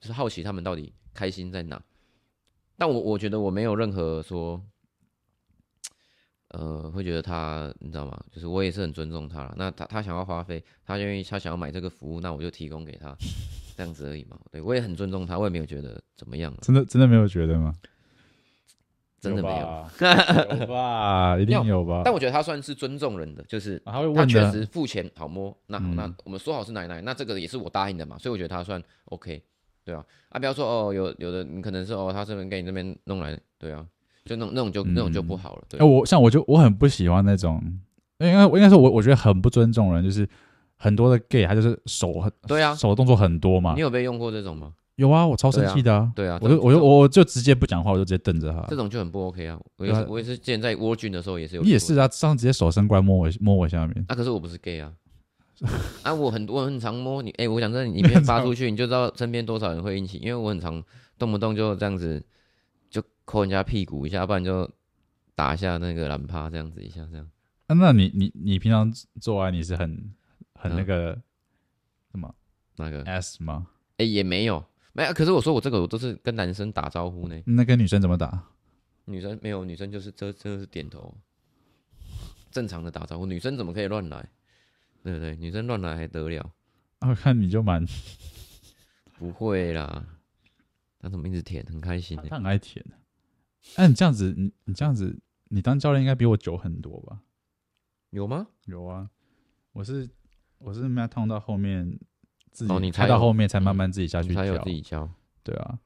[0.00, 1.82] 就是好奇他们到底开心在哪，
[2.76, 4.60] 但我我觉得我没有任何说，
[6.48, 8.18] 呃，会觉得他你知道吗？
[8.32, 9.54] 就是我也是很尊重他了。
[9.58, 13.14] 那他他想要花费，他愿意他想要买这个服务，那我就提供给他，
[13.76, 14.38] 这样子而已嘛。
[14.50, 16.52] 对，我也很尊重他，我也没有觉得怎么样。
[16.62, 17.74] 真的真的没有觉得吗？
[19.20, 21.36] 真的没有，有吧？
[21.38, 22.00] 一定有吧？
[22.04, 25.54] 但我觉得他算是尊重人的，就是他确实付钱好摸。
[25.66, 29.42] 那好那我们说好是奶奶，那这个也是我答应的嘛，所以我觉得他算 OK。
[29.82, 33.84] 对啊，啊，不要说哦，有有的你可能是哦，他这边给你这边弄来，对啊，
[34.24, 35.62] 就那种那种就、嗯、那种就不好了。
[35.68, 37.60] 对，我像我就我很不喜欢那种，
[38.18, 40.28] 因为我应该说我我觉得很不尊重人，就是
[40.76, 43.72] 很多的 gay 他就是手很对啊，手的动作很多嘛。
[43.74, 44.72] 你有被用过这种吗？
[45.00, 46.12] 有啊，我超生气的啊。
[46.14, 48.60] 对啊，我就我就我就直接不讲话，我就直接瞪着他。
[48.68, 49.58] 这种就很不 OK 啊。
[49.76, 51.62] 我也是，我也是之前在窝军的时候也是有。
[51.62, 54.04] 你也是啊，上次直接手伸过来摸我摸我下面。
[54.08, 54.92] 啊，可是我不是 gay 啊。
[56.04, 60.82] 啊，我很多很常摸你，哎、欸，我想说你影片发出去，你就知道身边多少人会引起，因为我很常
[61.18, 62.22] 动不动就这样子，
[62.90, 64.70] 就抠人家屁股一下，不然就
[65.34, 67.26] 打一下那个懒趴，这样子一下这样。
[67.66, 70.12] 啊，那你你你平常做爱你是很
[70.54, 71.12] 很那个
[72.10, 72.34] 什么
[72.76, 73.66] 那个 S 吗？
[73.98, 75.12] 哎、欸，也没有，没有。
[75.12, 77.42] 可是我说我这个我都是跟男生打招呼呢。
[77.46, 78.46] 那跟女生怎么打？
[79.06, 81.12] 女生没有，女生就是这这是点头，
[82.50, 83.26] 正常的打招呼。
[83.26, 84.28] 女生怎么可以乱来？
[85.02, 86.52] 对不对，女生乱来还得了？
[87.00, 87.84] 我、啊、看你就蛮
[89.18, 90.06] 不会啦，
[91.00, 92.18] 他怎么一直舔，很开心。
[92.28, 92.84] 他很爱舔。
[93.76, 95.18] 哎、啊，你这样子，你你这样子，
[95.48, 97.20] 你当教练应该比我久很多吧？
[98.10, 98.46] 有吗？
[98.66, 99.08] 有啊，
[99.72, 100.08] 我是
[100.58, 101.98] 我是慢慢痛到后面
[102.50, 105.08] 自己，哦，你才到后面才慢慢自己下去教，才有自己教。
[105.42, 105.78] 对啊。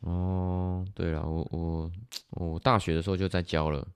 [0.00, 1.90] 哦，对了，我我
[2.30, 3.86] 我大学的时候就在教了。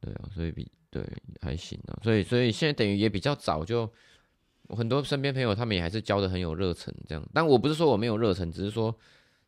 [0.00, 0.70] 对啊，所以比。
[0.88, 1.04] 对，
[1.42, 3.90] 还行啊，所以所以现在等于也比较早就，
[4.68, 8.96] 我很多身边朋友他们也还是教的很有热忱这样，但我不是说我没有热忱，只是说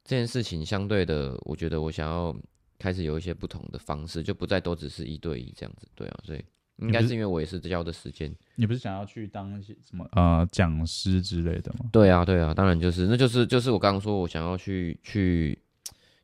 [0.04, 2.36] 这件事情相对的，我觉得我想要
[2.78, 6.44] 开始有一些不同的方式，就不再都只是一对一这样子，对啊，所以
[6.78, 11.86] 应该是因为我也是教的时间，你不是想要去当一些什么呃讲师之类的吗？
[11.90, 15.58] 对啊，对啊，当然就是，那就是就是我刚刚说我想要去去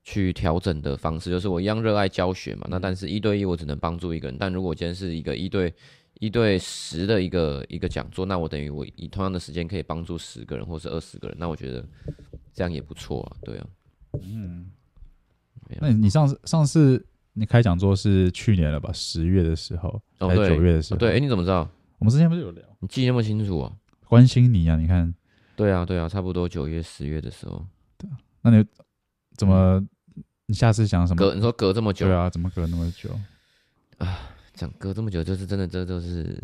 [0.03, 5.75] 去调整的方式，就是我一样热爱教学嘛，那但是一对一我只能帮助一个人，但如果今天是一个一对
[6.21, 11.85] 一对十的一个一个讲座，那我等于我以同样的时间可以帮助十个人或是二十个人，那我觉得
[12.53, 13.67] 这样也不错啊，对啊，
[14.23, 14.71] 嗯，
[15.81, 17.05] 那你上次上次
[17.35, 18.91] 你开讲座是去年了吧？
[18.93, 20.99] 十月的时候，哦，还是九月的时候？
[20.99, 21.69] 对，哎，你怎么知道？
[21.99, 22.65] 我们之前不是有聊？
[22.81, 23.73] 你记那么清楚啊？
[24.09, 24.77] 关心你啊！
[24.77, 25.13] 你看，
[25.57, 27.67] 对啊，对啊，差不多九月、十月的时候。
[27.99, 28.09] 对，
[28.43, 28.65] 那你
[29.37, 29.85] 怎么？
[30.47, 31.17] 你下次想什么？
[31.17, 32.07] 隔你说隔这么久？
[32.07, 33.09] 对啊，怎么隔那么久？
[33.99, 36.39] 啊，讲隔这么久，就是真的，这就是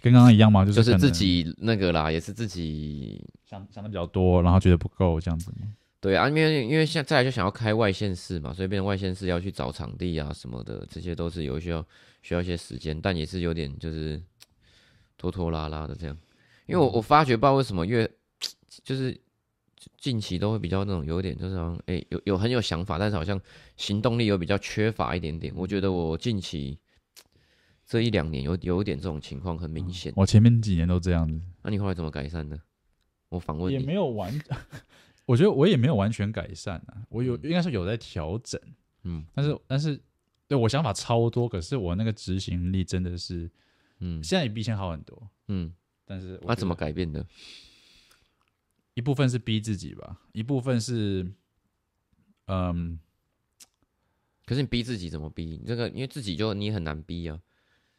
[0.00, 0.64] 跟刚刚一样吗？
[0.64, 5.68] 就是就是自己那个啦，也是自己想想的比较多，然后觉得不够这样子吗？
[5.98, 11.84] 对啊，因为因为现在就想要开外县市嘛，所以变成外县市要去找场地啊什么的，这些都是有需要
[12.22, 14.22] 需要一些时间，但也是有点就是
[15.16, 16.16] 拖拖拉拉的这样。
[16.66, 18.08] 因为我我发觉不知道为什么越
[18.84, 19.18] 就是
[19.98, 23.40] 近期都会比较那种有点就是好像哎、欸、有有很有想法，但是好像
[23.76, 25.52] 行动力又比较缺乏一点点。
[25.56, 26.78] 我觉得我近期
[27.86, 30.12] 这一两年有有一点这种情况很明显。
[30.14, 32.60] 我前面几年都这样子，那你后来怎么改善的？
[33.28, 34.32] 我访问你也没有完，
[35.26, 37.04] 我觉得我也没有完全改善啊。
[37.10, 38.58] 我有应该是有在调整，
[39.02, 40.00] 嗯，但是但是
[40.48, 43.50] 对我想法超多，可是我那个执行力真的是，
[43.98, 45.72] 嗯，现在也比以前好很多，嗯。
[46.08, 47.26] 但是那怎么改变的？
[48.94, 51.26] 一部分是逼自己吧，一部分是，
[52.46, 53.00] 嗯，
[54.44, 55.58] 可是你逼自己怎么逼？
[55.60, 57.36] 你这个因为自己就你很难逼啊。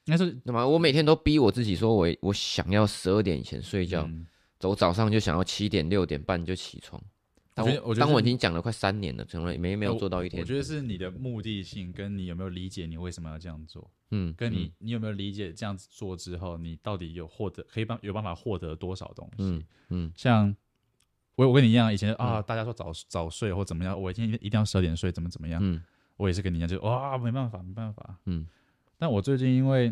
[0.06, 4.10] 应该是那么我每天都逼我自己，说我我想要十二点以前睡觉，
[4.58, 7.04] 走、嗯、早上就想要七点六点半就起床。
[7.66, 10.40] 我觉得，我觉得当我已经讲了快三年了，从来没没有做到一天。
[10.42, 19.44] 我觉得是你的目的性，跟你有没有理解你为什么要这样做，嗯，跟你你有没有理解这样子做之后，你到底有获得可以帮有办法获得多少东西？
[19.44, 20.56] 嗯嗯，像
[21.36, 25.60] 我我跟你一样，以前啊，大家说早早睡或怎么样，我今天一定要十二点睡，怎么怎么样？
[25.64, 25.82] 嗯，
[26.18, 28.48] 我也是跟你一样，就哇，没办法，没办法，嗯。
[28.98, 29.86] 但我最近因为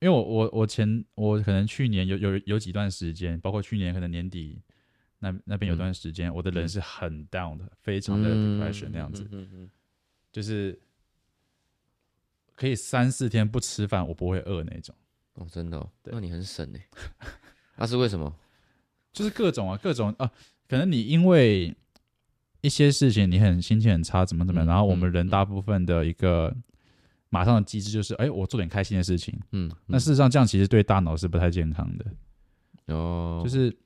[0.00, 4.60] 因为我我我前我可能去年有有有几段时间，包括去年可能年底。
[5.20, 9.70] 那那边有段时间，嗯、我的人是很 down 的，嗯、非常的 depression 那样子，嗯嗯嗯、
[10.30, 10.78] 就是
[12.54, 14.94] 可以三四天不吃饭，我不会饿那种。
[15.34, 15.90] 哦，真的、哦？
[16.02, 16.78] 对那你很省呢？
[17.76, 18.32] 那、啊、是为什么？
[19.12, 20.30] 就是各种啊，各种啊，
[20.68, 21.74] 可能你因为
[22.60, 26.56] 一些事情，你很心情很差，怎么怎么样，嗯、然后我们人大部分的一个
[27.28, 29.36] 马上的机制就是，哎、欸，我做点开心的事情。
[29.50, 32.94] 嗯，那、嗯、事实上这样其实对大脑是不太健康的。
[32.94, 33.76] 哦，就是。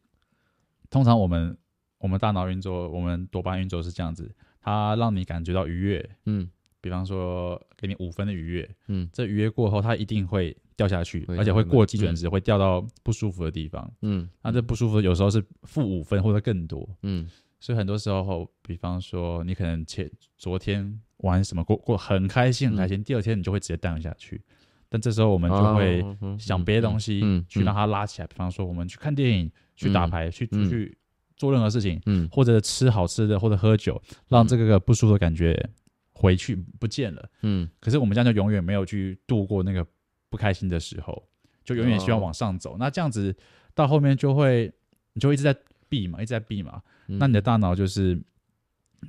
[0.92, 1.56] 通常我们
[1.98, 4.30] 我们大脑运作，我们多巴胺运作是这样子，
[4.60, 6.46] 它让你感觉到愉悦，嗯，
[6.82, 17.26] 比方说给你五分的愉悦，嗯，这愉悦过后，它一定会掉下去，而且会过基准值，会掉到不舒服的地方，嗯，那这不舒服有时候是负五分或者更多，嗯，
[17.58, 24.42] 所以很多时候，比方说你可能前昨天玩什么过过很开心很开心，第二天你就会直接 down 下去，
[24.90, 26.04] 但这时候我们就会
[26.38, 29.50] 想别的东西去让它拉起来，比方说我们去看电影。
[29.82, 30.96] 去打牌，去出去
[31.36, 35.68] 做任何事情，嗯，或者吃好吃的，或者喝酒，让这个不舒服的感觉
[36.12, 37.68] 回去不见了，嗯。
[37.80, 39.84] 可是我们这样就永远没有去度过那个
[40.30, 41.26] 不开心的时候，
[41.64, 42.76] 就永远希望往上走。
[42.78, 43.34] 那这样子
[43.74, 44.72] 到后面就会，
[45.14, 45.56] 你就一直在
[45.88, 46.80] 避嘛，一直在避嘛。
[47.06, 48.18] 那你的大脑就是，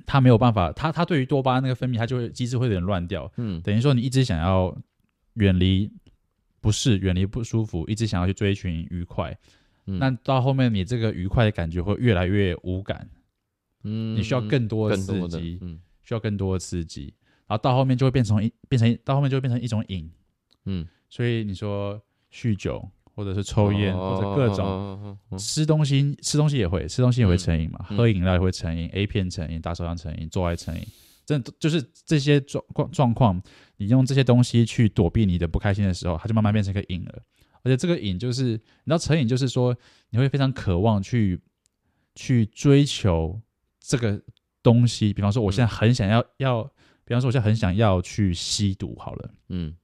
[0.04, 3.62] 它没有办法，它它对于多巴胺那个分泌，它就会机制会有点乱掉，嗯。
[3.62, 4.76] 等于说你一直想要
[5.34, 5.90] 远离
[6.60, 9.36] 不适，远离不舒服，一直想要去追寻愉快。
[9.86, 13.08] 嗯、那到后面，你这个愉快的感觉会越来越无感，
[13.82, 17.14] 嗯，你需要更多的刺激，嗯，需要更多的刺激，
[17.46, 20.10] 然后到后面就会变成一变成到后面就会变成一种瘾，
[20.64, 22.00] 嗯，所以你说
[22.32, 30.84] 酗酒或者是抽烟、哦、或者各种、哦哦、吃东西，吃东西也会吃东西也会成瘾嘛，嗯、喝饮料也会成瘾、嗯、，A 片成瘾，打手枪成瘾，做爱成瘾，
[31.26, 33.40] 真的就是这些状况状况，
[33.76, 37.22] 你用这些东西去躲避你的不开心的时候，它就慢慢变成一个瘾了。
[37.64, 39.76] 而且这个瘾就是，你知道成瘾就是说，
[40.10, 41.40] 你会非常渴望去
[42.14, 43.40] 去追求
[43.80, 44.22] 这个
[44.62, 45.12] 东西。
[45.12, 46.62] 比方说，我现在很想要要，
[47.04, 49.74] 比方说，我现在很想要去吸毒，好了，嗯，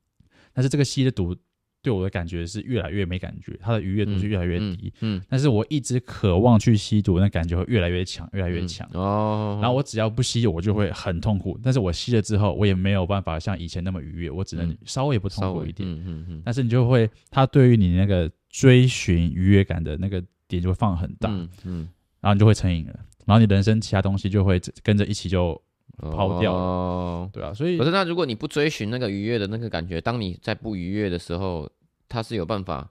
[0.53, 1.37] 但是这个吸的毒。
[1.83, 4.93] 对我的感觉是越来越没感觉，它的愉悦度是越来越低。
[5.01, 8.89] 嗯，嗯嗯，但是我一直渴望去吸毒，那感觉会越来越强，越来越强。
[8.93, 11.59] 嗯、哦，然后我只要不吸，我就会很痛苦。
[11.63, 15.89] 但是我吸了之后，我也没有办法像以前那么愉悦，我只能稍微不痛苦一点。
[15.89, 16.27] 嗯嗯嗯。
[16.29, 21.31] 嗯，但是你就会，它对于你那个追寻愉悦感的那个点就会放很大。
[21.31, 21.89] 嗯，嗯，
[22.21, 25.61] 然后你就会成瘾了，然后你人生其他东西就会跟着一起就
[25.99, 26.59] 抛掉了。
[26.59, 31.71] 哦，对啊，所以可是那如果你不追寻那个愉悦的那个感觉，当你在不愉悦的时候。
[32.13, 32.91] 它是有办法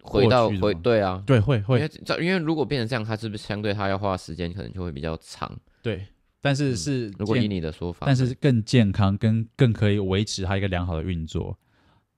[0.00, 5.50] 回到回对啊，对会会，因为因为如果变成这样，它是不是相对它要花时间可能就会比较长？
[5.82, 6.06] 对
[6.40, 11.58] 但是是、嗯、如果以你的说法，但是更健康，跟更可以维持它一个良好的运作。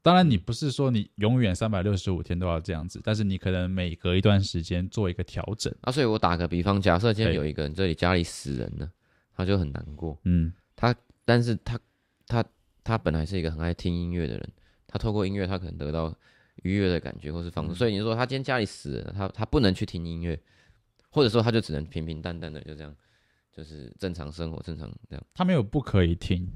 [0.02, 5.74] 当然，你不是说你永远三百六十五天都要这样子，但是你可能每隔一段时间做一个调整。
[5.80, 8.90] 啊，所以我打个比方，假设今天有一个人这里家里死人了，
[9.36, 10.18] 他就很难过。
[10.24, 11.78] 嗯，他，但是他，
[12.26, 12.44] 他，
[12.82, 14.52] 他本来是一个很爱听音乐的人，
[14.86, 16.12] 他透过音乐，他可能得到
[16.62, 17.74] 愉悦的感觉或是放松。
[17.74, 20.40] 嗯、所以你说他今天家里死了，他他不能去听音乐，
[21.10, 22.92] 或者说他就只能平平淡淡的就这样，
[23.52, 25.24] 就是正常生活，正常这样。
[25.34, 26.50] 他没有不可以听，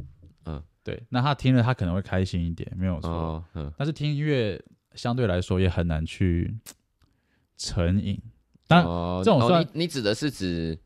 [0.47, 0.61] 嗯。
[0.83, 3.11] 对，那他听了他可能会开心一点，没有错。
[3.11, 4.59] 哦、嗯，但是听音乐
[4.95, 6.57] 相对来说也很难去
[7.59, 8.18] 成瘾。
[8.66, 10.76] 但这种算、哦、你，你指的是指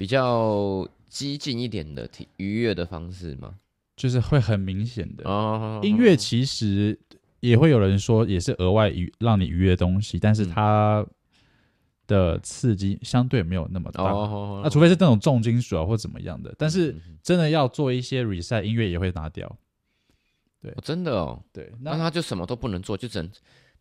[0.00, 3.56] 比较激进一点的体愉悦的方式吗？
[3.96, 5.28] 就是会很明显的。
[5.28, 6.98] 哦，音乐其实
[7.40, 11.06] 也会有人说也是额外娱让你愉悦的东西，但是它。
[12.06, 16.92] 的刺激相对没有那么大，那、哦啊、除非是那种重金属啊或怎么样的，但是
[17.22, 19.48] 真的要做一些 reset 音乐也会拿掉。
[20.60, 23.30] 对，哦、真的哦，对，那他就什么都不能做，就只能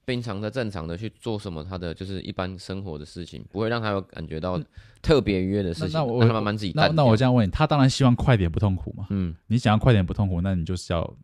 [0.10, 4.60] 平常的正常的去做什么他的就是一般生活的事情，不会让他有感觉到
[5.01, 5.91] 特别愉悦的事情。
[5.93, 6.88] 那，那我让他慢慢自己那。
[6.88, 9.07] 那我这样问你，他当然希望快点不痛苦嘛？
[9.12, 11.16] 嗯，你想要快点不痛苦，那你就是要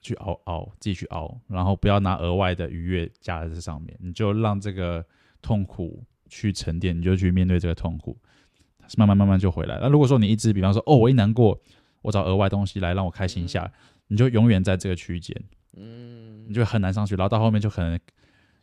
[0.00, 5.04] 去熬熬，自己去熬，然后不要拿额外的愉悦加在这上面，你就让这个。
[5.40, 8.18] 痛苦去沉淀，你就去面对这个痛苦，
[8.96, 9.78] 慢慢慢慢就回来。
[9.80, 11.56] 那如果说你一直，比方说，哦，我一难过，
[12.02, 13.72] 我找额外东西来让我开心一下，嗯、
[14.08, 15.40] 你就永远在这个区间，
[15.78, 17.14] 嗯，你就很难上去。
[17.14, 17.98] 然后到后面就可能，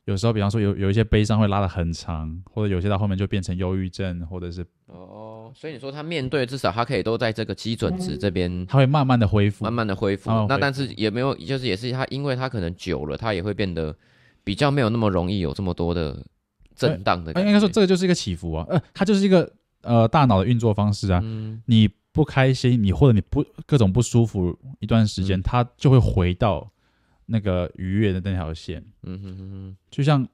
[0.06, 10.30] 有时候，比方说有有一些悲伤会拉得很长，或者有些到后面就变成忧郁症，或者是哦，所以你说他面对至少他可以都在这个基准值这边，他会慢慢的恢复，慢慢的恢复。
[10.48, 13.96] 那但是也没有，就是也是他，因为他可能久了，他也会变得
[14.44, 16.22] 比较没有那么容易有这么多的。
[16.78, 19.50] 震荡的，应该说这个就是一个起伏啊，呃，它就是一个
[19.82, 21.22] 呃大脑的运作方式啊。
[21.24, 26.70] 嗯、你不开心，你或者你不各种不舒服一段时间，嗯、它就会回到
[27.26, 28.86] 那个愉悦的那条线。
[29.04, 30.28] 嗯哼哼哼，就像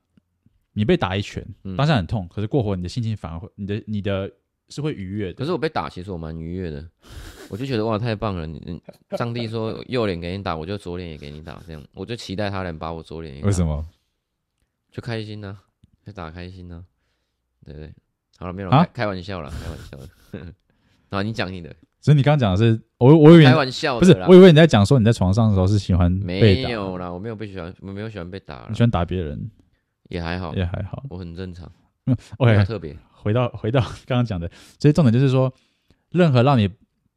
[0.74, 4.32] 你被打一拳，嗯、当下很痛，可是过会你的心情反而会，你的你的
[4.70, 5.34] 是会愉悦的。
[5.34, 6.90] 可是我被打，其实我蛮愉悦的，
[7.50, 8.46] 我就觉得哇太棒了。
[8.46, 8.82] 你
[9.18, 13.42] 上帝说右脸给你打，我就左脸也给你打，这样我就期待他能把我左脸。
[13.42, 13.86] 为什么？
[14.92, 15.68] 就开心呢、啊。
[16.04, 17.94] 就打开心呢、啊，对对，
[18.40, 20.54] 好了，没有了，啊、开开玩笑了，开玩笑的。
[21.16, 26.68] 啊，你讲你的，所以你刚刚讲的是，我我以为开玩笑，不是，我以为你在讲说你在床上的时候是喜欢被打。
[26.68, 28.66] 没有啦，我没有被喜欢，我没有喜欢被打。
[28.68, 29.50] 你喜欢打别人，
[30.10, 31.72] 也还好，也还好，我很正常。
[32.08, 34.50] 嗯，OK，特别回到回到 刚刚讲的，
[34.80, 35.54] 所以重点就是说，
[36.10, 36.68] 任何让你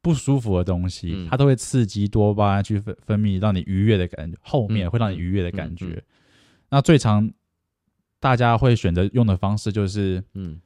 [0.03, 6.03] 不舒服的东西，嗯、它都会刺激多巴胺去分分泌，让你愉悦的感觉，后面会让你愉悦的感觉。
[6.70, 7.32] 那最常。
[8.20, 10.59] 大家会选择用的方式就是，嗯，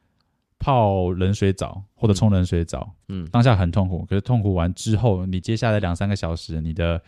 [0.58, 7.00] 泡冷水澡或者冲冷水澡，嗯，当下很痛苦，可是痛苦完之后，你接下来两三个小时，你的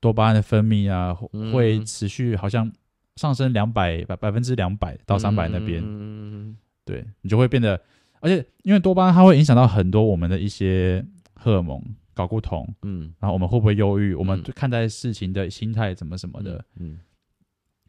[0.00, 1.14] 多巴胺的分泌啊，
[1.52, 2.70] 会持续好像
[3.16, 7.80] 上升两百百百分之两百到三百那边，嗯，对，你就会变得，
[8.20, 11.82] 而且因为多巴胺它会影响到很多我们的一些荷尔蒙，
[12.14, 16.98] 睾固酮，嗯，然后我们会不会忧郁，我们看待事情的心态怎么什么的，嗯。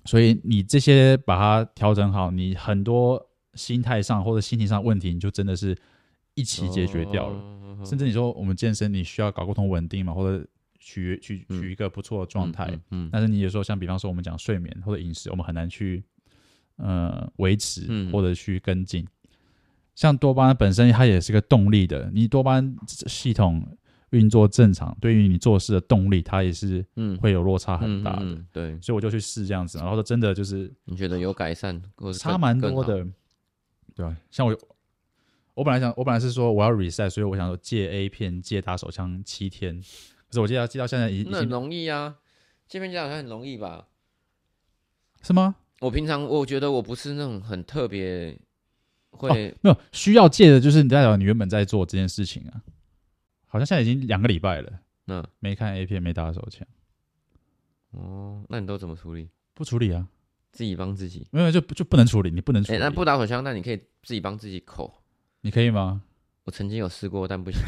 [0.08, 3.20] 所以你这些把它调整好，你很多
[3.56, 5.76] 心态上或者心情上问题，你就真的是
[6.34, 7.36] 一起解决掉了。
[7.36, 10.46] 哦、甚至你说我们健身，你需要搞沟通稳定嘛，或者
[10.80, 12.66] 取取取一个不错的状态。
[12.68, 16.04] 嗯嗯嗯、但是你有时候像比方说我们讲睡眠或者饮食，我们很难去
[16.78, 19.04] 呃维持或者去跟进。
[19.04, 19.08] 嗯、
[19.96, 23.66] 像多巴胺本身它也是个动力的，你多巴胺系统。
[24.12, 28.38] 运作正常，对于你做事的动力，它也是嗯会有落差很大的。
[28.54, 31.82] 对，所以我就去试这样子，然后说真的就是你觉得有改善，
[32.18, 33.06] 差蛮多的，
[33.96, 34.16] 对吧？
[34.30, 34.56] 像我，
[35.54, 39.76] 我本来想，我本来是说我要 reset，所以我想说戒 A 片、戒打手枪七天，
[40.28, 42.18] 可是我记得记到现在已经很容易啊，
[42.68, 43.88] 戒片戒好像很容易吧？
[45.22, 45.56] 是吗？
[45.80, 48.38] 我平常我觉得我不是那种很特别
[49.12, 52.62] 会、哦、没有需要戒的，就是你代表你原本在做这件事情啊。
[53.48, 56.68] 好像现在已经两个礼拜了，嗯，没看 A 片，没打手枪。
[57.92, 59.30] 哦，那你都怎么处理？
[59.54, 60.08] 不处理啊，
[60.56, 61.28] 自己帮自己。
[61.30, 62.80] 没有就就不能处理，你不能处理。
[62.80, 64.92] 欸、那不打手枪，那你可以自己帮自己口。
[65.42, 66.02] 你可以吗？
[66.46, 67.60] 我曾经有试过，但不行，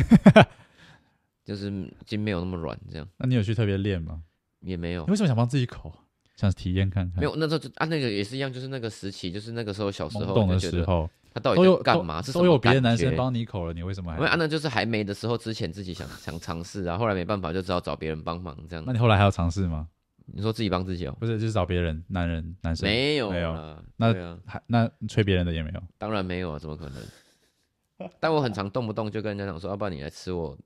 [1.45, 3.07] 就是筋没有那么软，这样。
[3.17, 4.23] 那你有去特别练吗？
[4.61, 5.03] 也没有。
[5.05, 5.93] 你为什么想帮自己口？
[6.35, 7.19] 想体验看看？
[7.19, 11.09] 没有，那时候就啊，那个也是一样，就是那个时期，就是那个时候小时候懂的时候。
[11.33, 12.19] 他到底在干嘛？
[12.33, 14.17] 都有别的男生帮你口了，你为什么还？
[14.17, 18.83] 因为啊，那就是还没的时候，之前自己想想尝试啊，后来没办法，就只好找别人帮忙这样。
[18.87, 19.87] 那你后来还要尝试吗？
[20.27, 21.15] 你说自己帮自己哦？
[21.19, 22.87] 不是，就是找别人，男人、男生。
[22.87, 23.53] 没有，没有。
[23.95, 24.13] 那
[24.45, 25.81] 还那吹别人的也没有？
[25.97, 27.01] 当然没有啊，怎么可能？
[28.19, 30.57] 但我很常动不动就跟人家讲说，要不然你来吃我，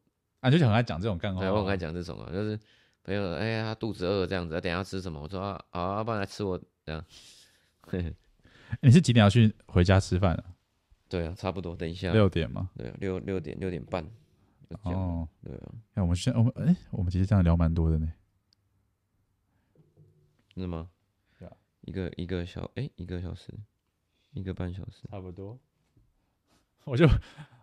[0.42, 1.40] 啊，就很爱讲这种干话。
[1.42, 2.60] 对，我很爱讲这种啊，就是
[3.04, 5.22] 朋友，哎呀，他肚子饿这样子，等下要吃什么？
[5.22, 7.04] 我说啊，啊，要不然来吃我这样。
[8.82, 10.44] 你是几点要去回家吃饭啊？
[11.08, 12.70] 对啊，差不多，等一下六点吗？
[12.76, 14.06] 对啊，六六点六点半。
[14.84, 18.10] 哦，对啊，那我们现我们哎，我们其实这样聊蛮多的呢。
[20.56, 20.90] 是吗？
[21.38, 23.54] 对啊，一个一个小哎，一个小时，
[24.34, 25.60] 一个半小时，差不多。
[26.86, 27.08] 我就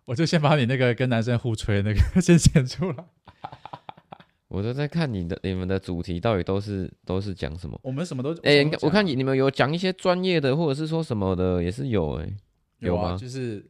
[0.05, 3.05] 我就先把你那个跟男生互吹那个 先剪出来。
[4.49, 7.79] 我都在看你的你们的主题到底都是都是讲什么？
[7.83, 12.35] 我们什么都哎，我看你你们有讲一些专业的，或者是说什么的，也是有哎。
[12.79, 13.69] 有啊，就是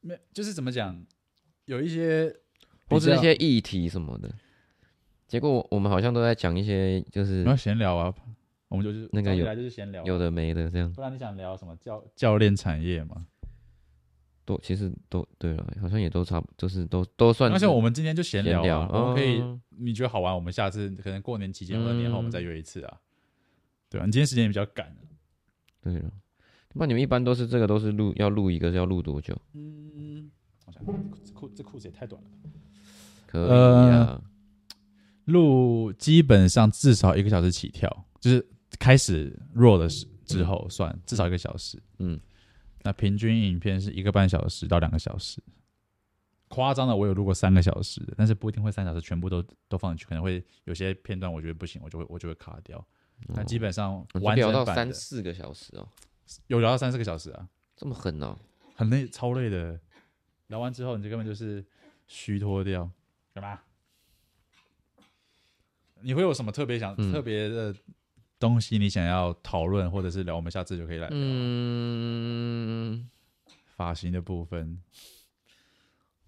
[0.00, 1.04] 没，就是怎么讲，
[1.66, 2.34] 有一些
[2.88, 4.34] 或是一些议题什么的，
[5.28, 8.14] 结果我们好像都在讲一些，就是闲聊啊，
[8.68, 10.92] 我们就是那个有就是闲聊，有的没的这样。
[10.92, 13.26] 不然你想聊什么教教练产业吗？
[14.44, 17.50] 都其实都对了，好像也都差不，就是都都算。
[17.52, 23.00] 而且我们今天就闲聊聊，我们可以，你觉得好玩，我们下次可能过年期间或者年后我们再约一次啊。
[23.90, 24.96] 对啊，你今天时间也比较赶。
[25.82, 26.10] 对了。
[26.74, 29.36] 那你们一般都是这个都是录要录一个是要录多久？
[29.54, 30.30] 嗯，
[30.66, 30.84] 我想
[31.24, 32.28] 这裤这裤子也太短了。
[33.26, 34.22] 可以啊，
[35.24, 38.46] 录、呃、基本上至少一个小时起跳，就是
[38.78, 41.82] 开始 roll 的时之后算至少一个小时。
[41.98, 42.20] 嗯，
[42.82, 45.42] 那平均影片是一个半小时到两个小时。
[46.48, 52.86] 夸张的我有录过三个小时，但是不一定会三小时全部都都放进去，可能会有些片段我觉得不行，我就会我就会卡掉。
[53.28, 55.88] 那、哦、基本上完到三四个小时哦。
[56.46, 58.36] 有聊到三四个小时啊，这么狠哦，
[58.74, 59.78] 很累，超累的。
[60.48, 61.64] 聊完之后，你这根本就是
[62.06, 62.88] 虚脱掉，
[63.34, 63.60] 干嘛？
[66.02, 67.74] 你会有什么特别想、嗯、特别的
[68.38, 70.36] 东西，你想要讨论或者是聊？
[70.36, 71.16] 我们下次就可以来聊。
[71.18, 73.08] 嗯，
[73.64, 74.82] 发型的部分，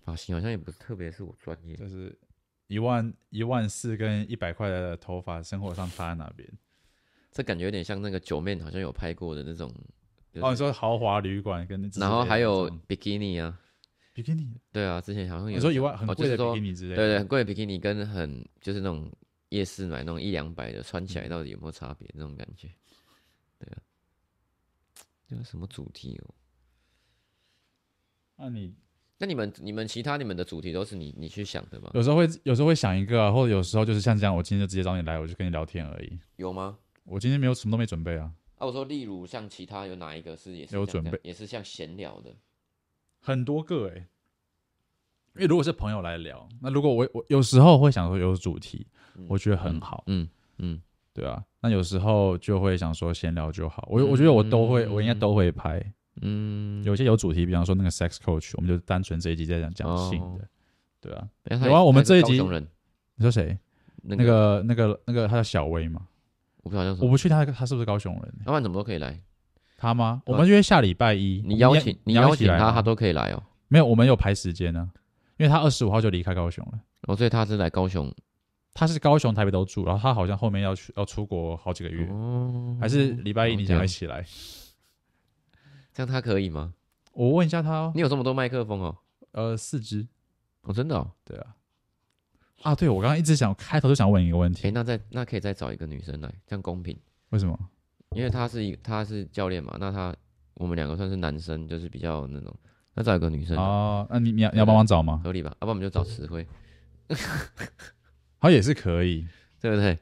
[0.04, 2.18] 发型好像也不是特别是我专业，就是
[2.66, 6.48] 一万一万四跟一百块的头发，生活上差在哪边？
[7.30, 9.72] 这感觉有点像那个九妹好像有拍过的那种，
[10.32, 13.60] 就是、哦，你说豪华旅馆跟那，然后还有比基尼啊，
[14.12, 19.12] 比基尼，对啊，之前好像有你说一万很贵的比基尼之类的，对对，很贵的比基尼跟很就是那种
[19.50, 22.68] 夜市买那种一两百的穿起来到底有没有差别那种感觉？
[23.58, 23.82] 对啊，
[25.26, 26.34] 这个什么主题哦？
[28.36, 28.74] 那你
[29.16, 31.90] 那你们你们其他你们的主题都是你你去想的吗？
[31.94, 36.18] 有时候会有时候会想一个啊，或者有时候就是像这样，我今天就直接找你来，我就跟你聊天而已。
[36.36, 36.78] 有吗？
[37.04, 38.32] 我今天没有什么都没准备啊。
[38.56, 42.36] 啊，我说，例如像其他有哪一个是也是有准备，也是像闲聊的，
[43.18, 44.06] 很多个哎、欸。
[45.34, 51.42] 因为如果是朋友来聊，那如果我我有时候会想说有主题，嗯、我觉得很好，嗯嗯，嗯，对啊。
[51.60, 55.82] 那有时候就会想说闲聊就好，我我觉得我都会，嗯、我应该都会拍，
[56.22, 56.84] 嗯。
[56.84, 60.48] 有些有主题，比方说那个 sex coach，我们就单纯这一集在讲讲性的，哦、
[61.00, 61.28] 对啊。
[61.66, 62.40] 有啊，我们这一集，
[63.16, 63.58] 你说谁？
[64.02, 66.06] 那个那个那个他叫小薇嘛。
[66.62, 69.20] 我不知道，我不确定他他是不是高雄人，要不然怎么都可以来。
[69.76, 70.22] 他吗？
[70.26, 73.42] 我们约下礼拜一，你邀请你邀请他，他都可以来哦。
[73.68, 74.90] 没有，我们有排时间呢，
[75.36, 76.80] 因为他二十五号就离开高雄了。
[77.02, 78.12] 哦，所以他是来高雄，
[78.78, 82.08] 他是高雄、台北都住，然后他好像后面要去要出国好几个月，
[82.80, 84.24] 还是礼拜一你想一起来？
[85.92, 86.72] 这样他可以吗？
[87.12, 87.92] 我问一下他哦。
[87.92, 88.96] 你有这么多麦克风哦？
[89.32, 90.06] 呃，四支。
[90.62, 91.10] 哦，真的哦？
[91.24, 91.56] 对啊。
[92.62, 94.68] 啊，对，我刚刚一直想开头就想问一个问题。
[94.68, 96.96] 哎、欸，那再那可以再找一个女生来，这样公平？
[97.30, 97.58] 为什么？
[98.14, 100.14] 因为他是一他是教练嘛，那他
[100.54, 102.56] 我们两个算是男生，就是比较那种，
[102.94, 104.06] 那找一个女生哦。
[104.08, 105.20] 那你你要你要帮忙找吗？
[105.24, 105.50] 合理吧？
[105.60, 106.46] 要不然我们就找词汇。
[108.38, 109.26] 好，也是可以，
[109.60, 109.98] 对不对？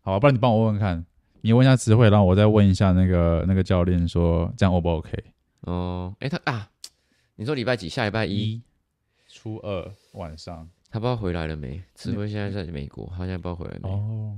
[0.00, 1.04] 好，不然你帮我问问看，
[1.42, 5.12] 你问一下词汇，然后我再问一下那个那个教练，说这样 O 不 OK？
[5.60, 6.70] 哦，哎、欸，他啊，
[7.36, 7.88] 你说礼拜几？
[7.88, 8.62] 下礼拜一，
[9.28, 10.68] 初二晚上。
[10.90, 11.82] 他不知道回来了没？
[11.94, 13.88] 词汇现在在美国，他现在不知道回来没？
[13.88, 14.36] 哦，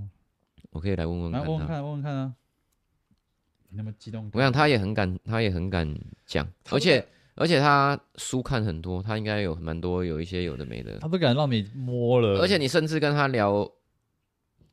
[0.71, 1.41] 我可以来问问看。
[1.41, 2.35] 来问问看，问问看啊！
[3.71, 5.93] 你那么激动，我想他也很敢，他也很敢
[6.27, 7.05] 讲，而且
[7.37, 10.99] 而且他书看很多，他应该有蛮多有一些有的没的。
[10.99, 13.70] 他不敢让你摸了，而且你甚至跟他聊，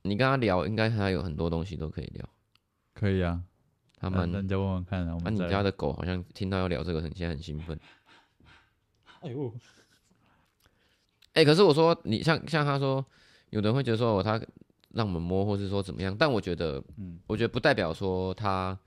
[0.04, 2.30] 你跟他聊，应该他有很多东西都可以聊。
[2.94, 3.42] 可以啊，
[3.98, 5.18] 他们那你再问问看啊。
[5.24, 7.80] 那你家的狗好像听到要聊这个，很现在很兴奋。
[9.22, 9.54] 哎呦！
[11.34, 13.04] 哎、欸，可是我说你像像他说，
[13.50, 14.40] 有人会觉得说他
[14.90, 16.16] 让我们摸，或是说怎么样？
[16.16, 18.78] 但我觉得，嗯，我觉得不代表说他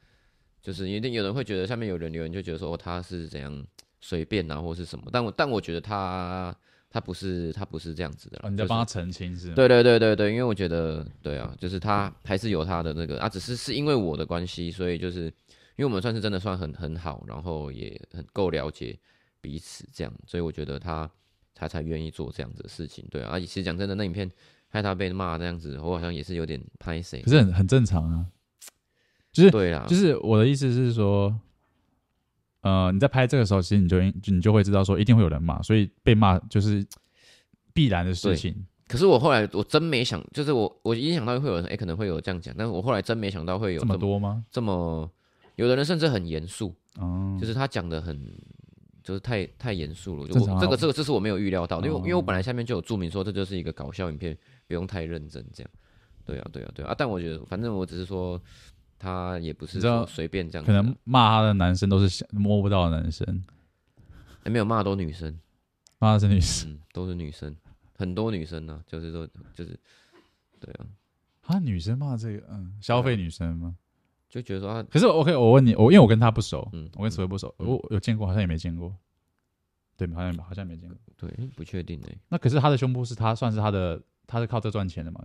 [0.64, 3.64] 就是一定有人会觉得下面有人留言就觉得说他是怎样
[4.00, 5.04] 随便啊，或是什么？
[5.12, 6.52] 但我但我觉得他
[6.90, 8.50] 他不是他不是这样子的。
[8.50, 9.54] 你在帮他澄清是吗？
[9.54, 15.24] 对对对对对，因为我觉得对啊，就是他还是有他的那个啊，只是是因为我的关系，所以就是
[15.76, 18.98] 因为我们算是真的算很很好，然后也很够了解。
[19.40, 21.10] 彼此这样，所以我觉得他
[21.54, 23.06] 他才愿意做这样子的事情。
[23.10, 24.26] 对啊，其实讲真的，那影片
[24.68, 28.24] 害他被骂这样子，我好像也是有点拍谁，可是很很正常啊。
[29.34, 31.36] 就是对啦，就是我的意思是说，
[32.60, 34.00] 呃，你在拍这个时候，其实你就
[34.32, 36.86] 你就会知道说，一定会有人骂，所以被骂就是
[37.72, 38.64] 必然的事情。
[38.86, 44.44] 可是我后来我真没想，就是我我一想到会有人，哎、欸，可能会有这样讲，但是我后来真没想到会有这么，多吗？
[44.52, 45.10] 这么
[45.56, 48.16] 有的人甚至很严肃，哦，就是他讲的很，
[49.02, 50.20] 就是太太严肃了。
[50.22, 55.70] 我这个这个这是我没有预料到的，因为、哦、因为我本来下面就有注明说这就是一个搞笑影片，不用太认真这样。
[56.24, 56.94] 对啊，对啊，对啊。
[56.96, 58.40] 但我觉得反正我只是说。
[58.98, 63.44] 他也不是说随便这样，可能骂他的男生都是想摸不到的男生，
[64.44, 65.38] 也没有骂都女生，
[65.98, 67.54] 骂的是女生，嗯，都是女生，
[67.96, 69.78] 很多女生呢、啊，就是说就是，
[70.60, 70.86] 对啊，
[71.46, 73.76] 啊，女生骂这个，嗯，消费女生吗？
[74.28, 78.92] 就觉得说啊，可是 OK，我问你，我因为我跟他不熟，嗯，我跟慈威不熟，我有见过，好像也没见过，
[79.96, 82.16] 对，好像好像没见过，对，不确定哎。
[82.28, 85.20] 那可是他的胸部是他算是他的，他是靠这赚钱的吗？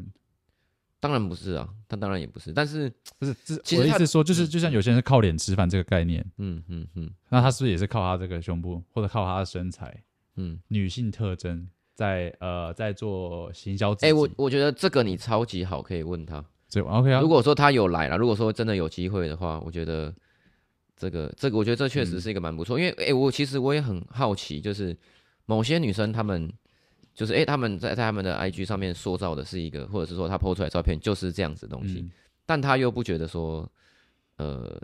[1.00, 3.34] 当然不是啊，他当然也不是，但是不是，
[3.64, 10.04] 其实我的意思是说，就是就像有些人是靠脸吃饭这个概念，嗯嗯嗯，那他是不是也是靠他这个胸部或者靠他的身材，
[10.36, 13.94] 嗯，女性特征在呃在做行销？
[14.02, 17.22] 哎，我我觉得这个你超级好，可以问他，这 OK 啊。
[17.22, 20.14] 如果说他有来了，如果说真的有机会的话，我觉得
[20.98, 24.98] 这个这个，我觉得这确实是一个蛮不错，因为哎，我其实我也很好奇，就是
[25.46, 26.52] 某些女生她们。
[27.20, 32.10] 就是哎、欸，他们在在他们的 IG 上面塑造的是一个，或者是说他 po 出来照片就是这样子的东西，嗯、
[32.46, 33.70] 但他又不觉得说，
[34.38, 34.82] 呃，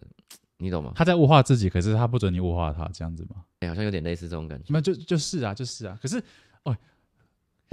[0.58, 0.92] 你懂吗？
[0.94, 3.38] 他在物化自己，可是他不准你物化他，这样子吗？
[3.62, 4.66] 哎、欸，好像有点类似这种感觉。
[4.68, 6.22] 那就就是啊，就是啊，可是
[6.64, 6.76] 哦。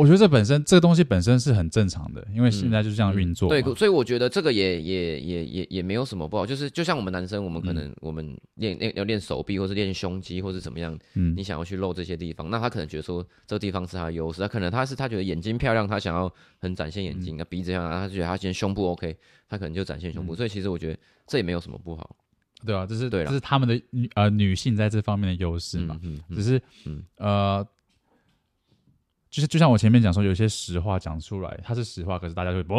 [0.02, 3.48] 我觉得这本身这个东西本身是很正常的，因为现在就是这样运作。
[3.48, 6.44] 对，所以我觉得这个也也也也也没有什么不好。
[6.44, 16.28] 就是就像我们男生，我们可能、嗯、我们练练要练手臂，或是练胸肌，或是怎么样，嗯，你想要去露这些地方，那他可能觉得说这个地方是他的优势，他可能他是他觉得眼睛漂亮，他想要
[16.58, 19.16] 很展现眼睛，那、嗯、鼻子漂亮，他觉得他今天胸部 OK，
[19.48, 20.34] 他可能就展现胸部。
[20.34, 20.98] 嗯、所以其实我觉得
[21.28, 22.16] 这也没有什么不好，
[22.66, 27.64] 对啊，这是对，这是他们的女呃女性在这方面的优势嘛，嗯，嗯嗯只是嗯呃。
[29.32, 32.74] 就是就像我前面讲说，有些实话讲出来，它是实话，可是大家就会不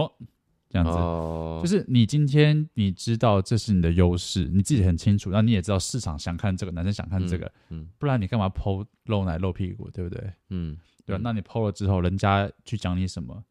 [0.70, 0.92] 这样子。
[0.92, 10.32] 哦、就是你今天你知道这是你的优势，你自己很清楚，那你也知道市场想看这个，男生想看这个，嗯，嗯不然你干嘛 po 露奶露屁股，对不对？
[10.52, 10.78] 嗯，
[11.08, 11.22] 对吧？
[11.24, 13.44] 那你 po 了之后，人家去讲你什么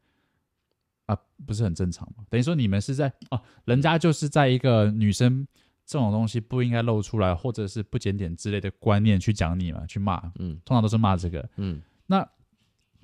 [1.06, 1.18] 啊？
[1.44, 2.24] 不是很正常吗？
[2.30, 5.44] 等于说你们是在哦、啊，人家就是在一个女生
[5.84, 12.24] 这种东西不应该露出来，或者是不检点之类的观念去讲你嘛，去骂，嗯，通常都是骂这个，嗯，那。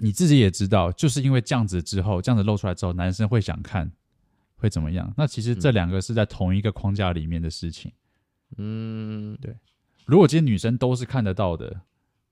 [0.01, 3.91] 你自己也知道，就是因为这样子之后，这样子露出来之后，男生会想看，
[4.57, 5.13] 会怎么样？
[5.17, 7.93] 那其实这两个是在同一个框架里面的事情。
[8.57, 9.55] 嗯，对。
[10.07, 11.81] 如果今天女生都是看得到的，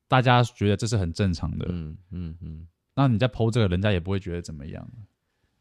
[0.09, 1.67] 大家觉得这是很正常的。
[1.69, 2.67] 嗯嗯嗯。
[2.95, 4.89] 那你在 po 这个，人家也不会觉得怎么样。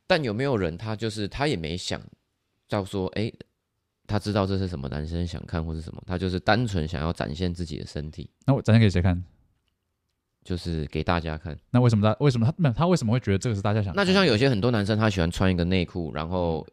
[0.08, 2.00] 但有没有人他就是他也没想，
[2.70, 3.34] 到说哎，
[4.06, 8.30] 他知道这是什么男生想看或是什么，他就是单纯想要展现自己的身体。
[8.46, 9.22] 那我展现给谁看？
[10.46, 13.96] 就是给大家看，那为什么他为什么他没有他为什么会觉得这个是大家想看？
[13.96, 16.66] 那就像有些很多男生他喜欢穿一个内裤，然后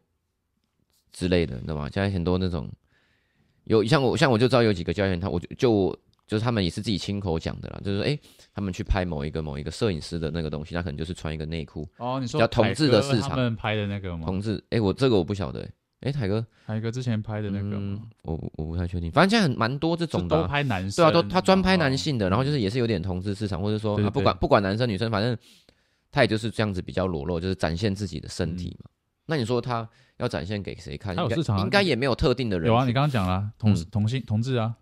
[1.10, 1.88] 之类的，你知道吗？
[1.90, 2.70] 现在很多那种
[3.64, 8.18] 有像我像我就知道有几个教练，他我就就就是他们也是自己亲口讲的啦，就是说哎，
[8.54, 14.26] 他们去拍某一个某一个摄影师的那个东西，他可能就是穿一个内裤哦，你说叫同志的市场他们拍的那个吗？
[14.26, 15.66] 同志哎，我这个我不晓得。
[16.02, 19.10] 哎，凯哥，凯哥之前拍的那个，嗯、我我不太确定。
[19.10, 25.36] 反正现在很蛮多这种的、啊，都拍男生，对啊，都他专拍男性的，然后就是也是有点同志市场，或者说不管不管男生女生，反正
[26.10, 28.86] 他也就是这样子比较裸露，就是展现自己的身体嘛。
[28.86, 28.92] 嗯、
[29.26, 29.88] 那你说他
[30.18, 31.14] 要展现给谁看？
[31.14, 32.66] 他有市场、啊，应该也没有特定的人。
[32.66, 34.74] 有啊，你刚刚讲了同、嗯、同性同志啊。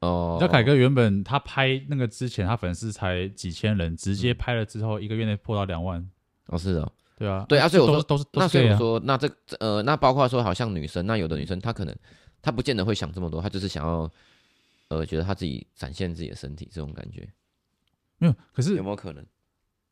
[0.00, 6.06] 哦，你知道邰哥原本他拍那个之前，他粉丝才几千人，直接拍了之后，一个月内破到两万。
[6.46, 6.92] 哦，是的。
[7.16, 11.96] 对啊，对啊，所以我说都是，都是，那所以我说，那这呃，那包括说，好像女生，那有的女生她可能
[12.42, 14.10] 她不见得会想这么多，她就是想要
[14.88, 17.26] 呃，觉得她自己展现自己的身体这种感觉，
[18.18, 19.24] 没有，可是有没有可能？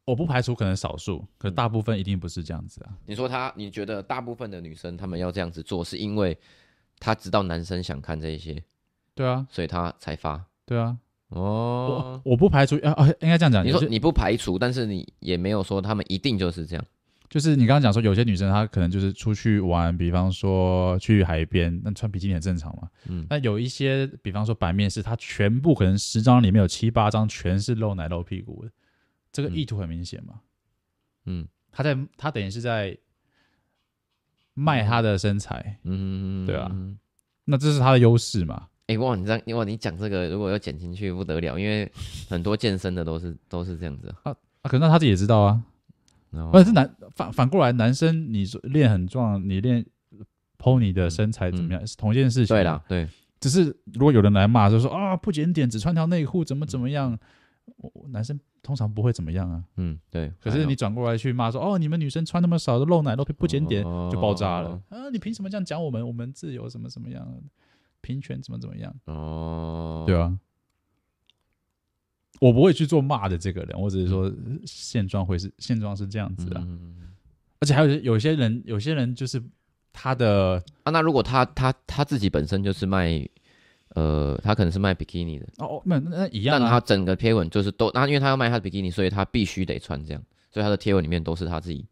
[0.04, 2.90] 我不排除可能少数，可是大部分一定不是这样子啊。
[2.90, 6.38] 嗯，你说她，你觉得大部分的女生她们要这样子做，是因为
[7.00, 8.62] 她知道男生想看这一些，
[9.14, 10.98] 对啊，所以她才发，对啊，
[11.28, 16.84] 哦，我我不排除啊啊，应该这样讲，你说你不排除，但是你也没有说他们一定就是这样。
[17.30, 22.88] 就是你刚刚讲说，有些女生她可能就是出去玩，比方说去海边，那穿比基尼很正常嘛。
[23.08, 23.26] 嗯。
[23.28, 28.70] 那有一些，比方说版面是她全部可能十张里面有七八张全是露奶露屁股的，
[29.32, 30.34] 这个意图很明显嘛。
[31.26, 31.48] 嗯。
[31.72, 32.96] 她在她等于是在
[34.52, 35.78] 卖她的身材。
[35.82, 36.46] 嗯。
[36.46, 36.70] 对啊。
[37.46, 38.68] 那这是她的优势嘛？
[38.86, 41.90] 哎、欸、哇，你这样哇，你讲这个如果要剪进去不得了，因为
[42.28, 45.62] 很多健身的都是都是这样子啊啊，可能他自己也知道啊。
[46.52, 49.84] 不是男反反过来，男生你练很壮，你练
[50.58, 52.54] PO 你的身材怎么样，同一件事情。
[52.54, 53.08] 对啦，对。
[53.40, 57.18] 只是如果有人来骂，就说啊不检点，只穿条内裤，怎么怎么样？
[58.10, 59.62] 男生通常不会怎么样啊。
[59.76, 60.32] 嗯，对。
[60.40, 64.80] 可是你转过来去骂说，哦，你们女生穿那么少，露奶露屁不检点，就爆炸了。
[64.88, 66.06] 啊，你凭什么这样讲我们？
[66.06, 67.26] 我们自由什么什么样？
[68.00, 68.94] 平权怎么怎么样？
[69.06, 70.38] 哦，对啊。
[72.40, 74.30] 我不会去做骂的这个人，我只是说
[74.66, 77.12] 现状会是现状是这样子的，嗯、
[77.60, 79.42] 而且还有有些人，有些人就是
[79.92, 83.26] 他的啊，那如果他他他自己本身就是卖，
[83.90, 85.46] 呃，他可能是卖比基尼的。
[85.58, 91.86] 哦，那那一样、啊，但他整个贴文就是都，那因为他要卖他的比基尼，所以他必须得穿这样，所以他的贴文里面都是他自己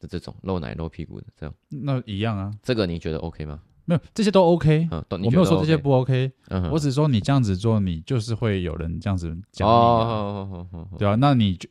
[0.00, 3.62] 的这种露奶露屁股的这样，那一样啊，这个你觉得 OK 吗？
[3.86, 11.68] 没有，这些都 OK，嗯，我没有说这些不 OK，嗯，我只是说你这样子做，你就是会有人这样子讲你，哦，对啊，那你就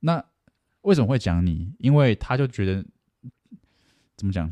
[0.00, 0.24] 那
[0.82, 1.70] 为什么会讲你？
[1.78, 2.84] 因为他就觉得
[4.16, 4.50] 怎么讲，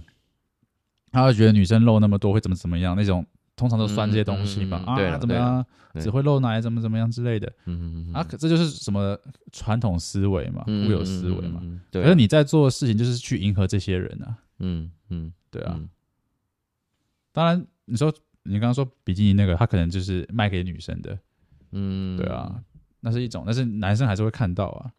[1.12, 5.64] 他就觉得女生露那么多会怎么怎么样那种，通常都酸这些东西嘛，啊，怎么样，
[6.00, 9.16] 只会露奶怎么怎么样之类的，嗯嗯啊，可这就是什么
[9.52, 15.80] 传统思维嘛，固有思维嘛，对，可是你在做的事情就是去迎合这些人啊，嗯嗯，对啊。
[17.36, 18.10] 当然，你说
[18.44, 21.18] 你刚刚说比基尼那个，他可能就是卖给女生的，
[21.72, 22.64] 嗯，对啊，
[23.00, 24.90] 那是一种，但是男生还是会看到啊。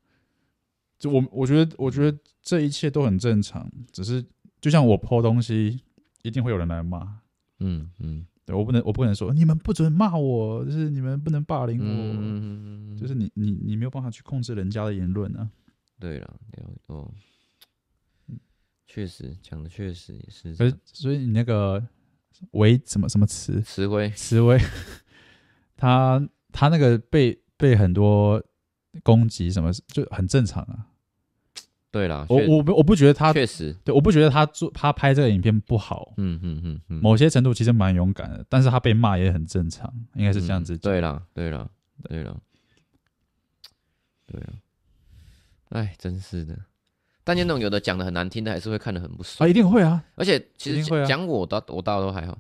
[1.00, 4.24] 就我我觉得，我觉得这一切都很正常，只是
[4.62, 5.82] 就像我 po 东西，
[6.22, 7.22] 一定会有人来骂，
[7.58, 15.50] 嗯嗯，对我不能，我不能说你们不准骂我，就是你们不能霸凌我，嗯、就是你你你没有办法去控制人家的言论啊。
[16.00, 16.40] 对了，
[16.86, 17.12] 哦，
[18.86, 21.84] 确实讲的确实也是，所以所以你那个。
[22.52, 23.62] 为什么什么词？
[23.62, 24.60] 词汇词汇，
[25.76, 26.22] 他
[26.52, 28.44] 他那个被被很多
[29.04, 30.88] 攻击，什么就很正常啊。
[31.90, 36.14] 对啦，我我我不觉得他确实，对，我不觉得他做他拍这个影片不好。
[36.18, 40.78] 嗯嗯嗯嗯，某些程度其实蛮勇敢的，但是他被骂也很正常，应该是这样子。
[40.78, 41.68] 对啦，对啦，
[42.04, 42.36] 对啦，
[44.28, 44.54] 对啊，
[45.70, 46.60] 哎，真是的。
[47.28, 49.50] 但你那种有的讲的很难听的，还是会看得很不爽啊！
[49.50, 50.02] 一定会啊！
[50.16, 52.38] 而且其实讲我倒我倒都还好，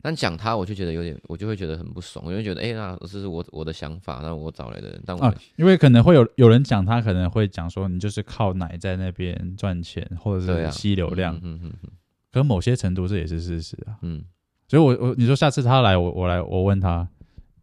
[0.00, 11.90] 但讲他我就觉得有点，我就会觉得很不爽，我就觉得哎，那这是我我的想法，那我找来的人，但我、啊、因为可能会有有人讲他，可能会讲说你就是靠奶在那边赚钱，或者是吸流量，嗯嗯嗯嗯。
[12.32, 14.24] 可某些程度这也是事实啊，嗯。
[14.68, 17.06] 所以我我你说下次他来，我我来我问他，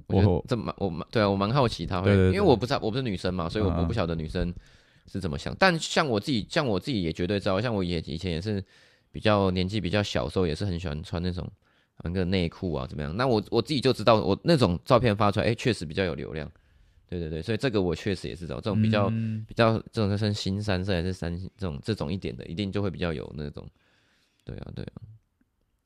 [0.09, 4.53] 我这蛮我蛮对啊，我蛮好奇他会，对对对，因为我不知道我不是女生嘛，所以我我不晓得女生。
[5.08, 5.55] 是怎么想？
[5.58, 7.60] 但像我自己，像我自己也绝对知道。
[7.62, 8.64] 像我也以前也是
[9.12, 11.49] 比较年纪比较小的时候，也是很喜欢穿那种
[12.03, 13.16] 那个内裤啊，怎么样？
[13.16, 16.51] 那我我自己就知道，我那种照片发出来，哎、欸，确实比较有流量。
[17.10, 23.66] 对对对，所以这个我确实也是知道，这种比较、嗯、比较这种就是新三色还是三这种这种一点的，一定就会比较有那种。
[24.43, 25.01] 对啊，对啊。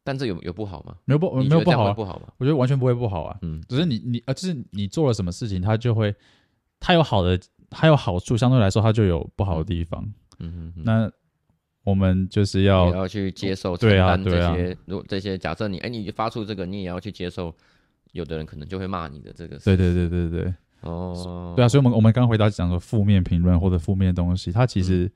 [0.04, 0.98] 但这有有不好吗？
[1.06, 2.34] 没有不没有不好，不好吗？
[2.38, 3.38] 我觉得完全不会不好啊。
[3.44, 6.14] 嗯，只是你你啊，就是你做了什么事情，它就会
[6.80, 7.40] 它有好的。
[7.72, 10.08] 还有好处，相对来说，它就有不好的地方。
[10.40, 11.12] 嗯那
[11.84, 14.78] 我们就是要也要去接受承担这些。
[14.86, 17.56] 如果这些假设你哎，你发出这个，你也要去接受。
[18.14, 19.58] 有的人可能就会骂你的这个。
[19.60, 20.54] 对对对对对。
[20.82, 25.10] 哦，对啊，所以我们我们刚回答讲说负面评论或者负面东西，它其实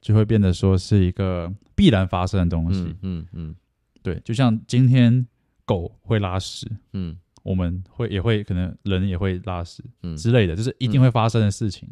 [0.00, 2.96] 就会变得说是一个必然发生的东西。
[3.02, 3.54] 嗯嗯，
[4.02, 5.26] 对，就像今天
[5.66, 6.66] 狗会拉屎。
[6.94, 7.14] 嗯。
[7.42, 10.16] 我们会也会可能人也会拉屎，嗯。
[10.16, 11.88] 之类的，就是一定会发生的事情，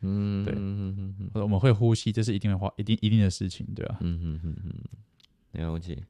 [0.00, 3.98] 嗯，对，嗯嗯嗯，我们会呼吸，这是一定会发一定一定的事情，对吧？
[4.00, 6.04] 嗯嗯嗯嗯，了解，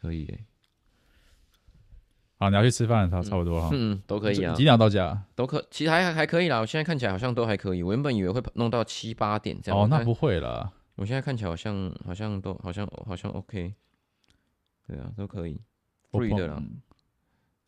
[0.00, 0.44] 可以诶。
[2.38, 5.22] 好，你要去吃饭，差差不多哈，嗯，都可以啊，几点到家？
[5.36, 6.58] 都可，其实还还可以啦。
[6.58, 10.72] 我现在看起来好像都还可以，我原本以为会弄到七八点这样，哦，那不会啦。
[10.96, 13.72] 我现在看起来好像好像都好像好像 OK，
[14.88, 15.60] 对啊，都可以
[16.10, 16.60] ，free 的啦。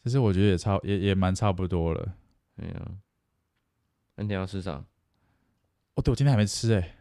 [0.04, 2.14] 其实我觉得也差也也蛮差不多了。
[2.56, 2.90] 哎呀，
[4.16, 4.84] 那你要吃啥？
[5.94, 6.94] 哦，对，我今天还没吃哎、欸。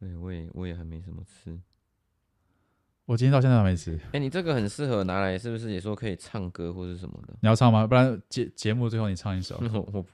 [0.00, 1.60] 对，我也我也还没什么吃。
[3.04, 3.94] 我今天到现在还没吃。
[4.06, 7.34] 哎、欸，你这个很适合拿来，是不是也说可以唱歌或者什么的？
[7.42, 7.86] 你要唱吗？
[7.86, 9.60] 不然节节目最后你唱一首。
[9.70, 10.04] 我我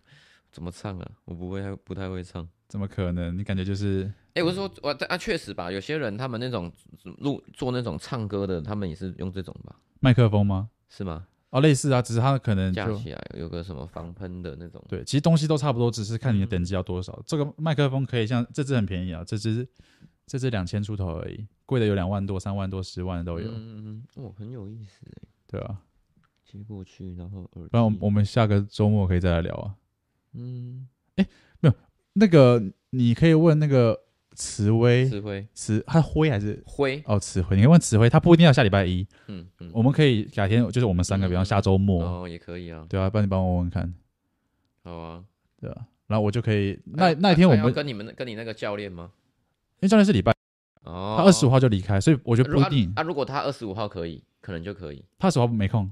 [0.50, 1.10] 怎么唱啊？
[1.24, 2.48] 我不会，不太会唱。
[2.66, 3.38] 怎么可能？
[3.38, 4.04] 你感觉就是……
[4.34, 5.70] 哎、欸，我是说我啊，确实吧。
[5.70, 6.72] 有些人他们那种
[7.18, 9.76] 录做那种唱歌的，他们也是用这种吧？
[10.00, 10.70] 麦克风吗？
[10.88, 11.26] 是吗？
[11.54, 14.84] 哦，类似啊，只是它可能架起来有个什么防喷的那种。
[14.88, 17.12] 对，其实东西都差不多，只是看你的等级要多少。
[17.12, 19.64] 嗯、这个麦克风可以像这支很便宜啊，这支
[20.26, 23.48] 这支两千出头而已，贵的有两万多、三万多、十万的都有。
[23.52, 25.22] 嗯嗯，哦，很有意思哎。
[25.46, 25.78] 对啊，
[26.44, 27.68] 接过去，然后耳。
[27.68, 29.76] 不然我我们下个周末可以再来聊啊。
[30.32, 31.28] 嗯，哎，
[31.60, 31.74] 没有，
[32.14, 32.60] 那个
[32.90, 33.96] 你可以问那个
[34.34, 37.02] 慈威，慈威，慈他灰还是灰？
[37.06, 39.06] 哦，慈辉，你可以问慈辉，他不一定要下礼拜一。
[39.28, 42.84] 嗯嗯，我们可以改天，就是我们三个，比方下周末哦，也可以啊。
[42.88, 43.92] 对啊，不然你帮我问问看。
[44.82, 45.24] 好啊，
[45.60, 49.10] 对啊，然后我就可以那那一天我们跟你们跟你那个教练吗？
[49.80, 50.34] 因为教练是礼拜。
[50.82, 52.92] 哦，他二十五号就离开，所以我觉得不一定。
[52.96, 55.02] 啊，如果他二十五号可以，可能就可以。
[55.18, 55.90] 他二十五号没空，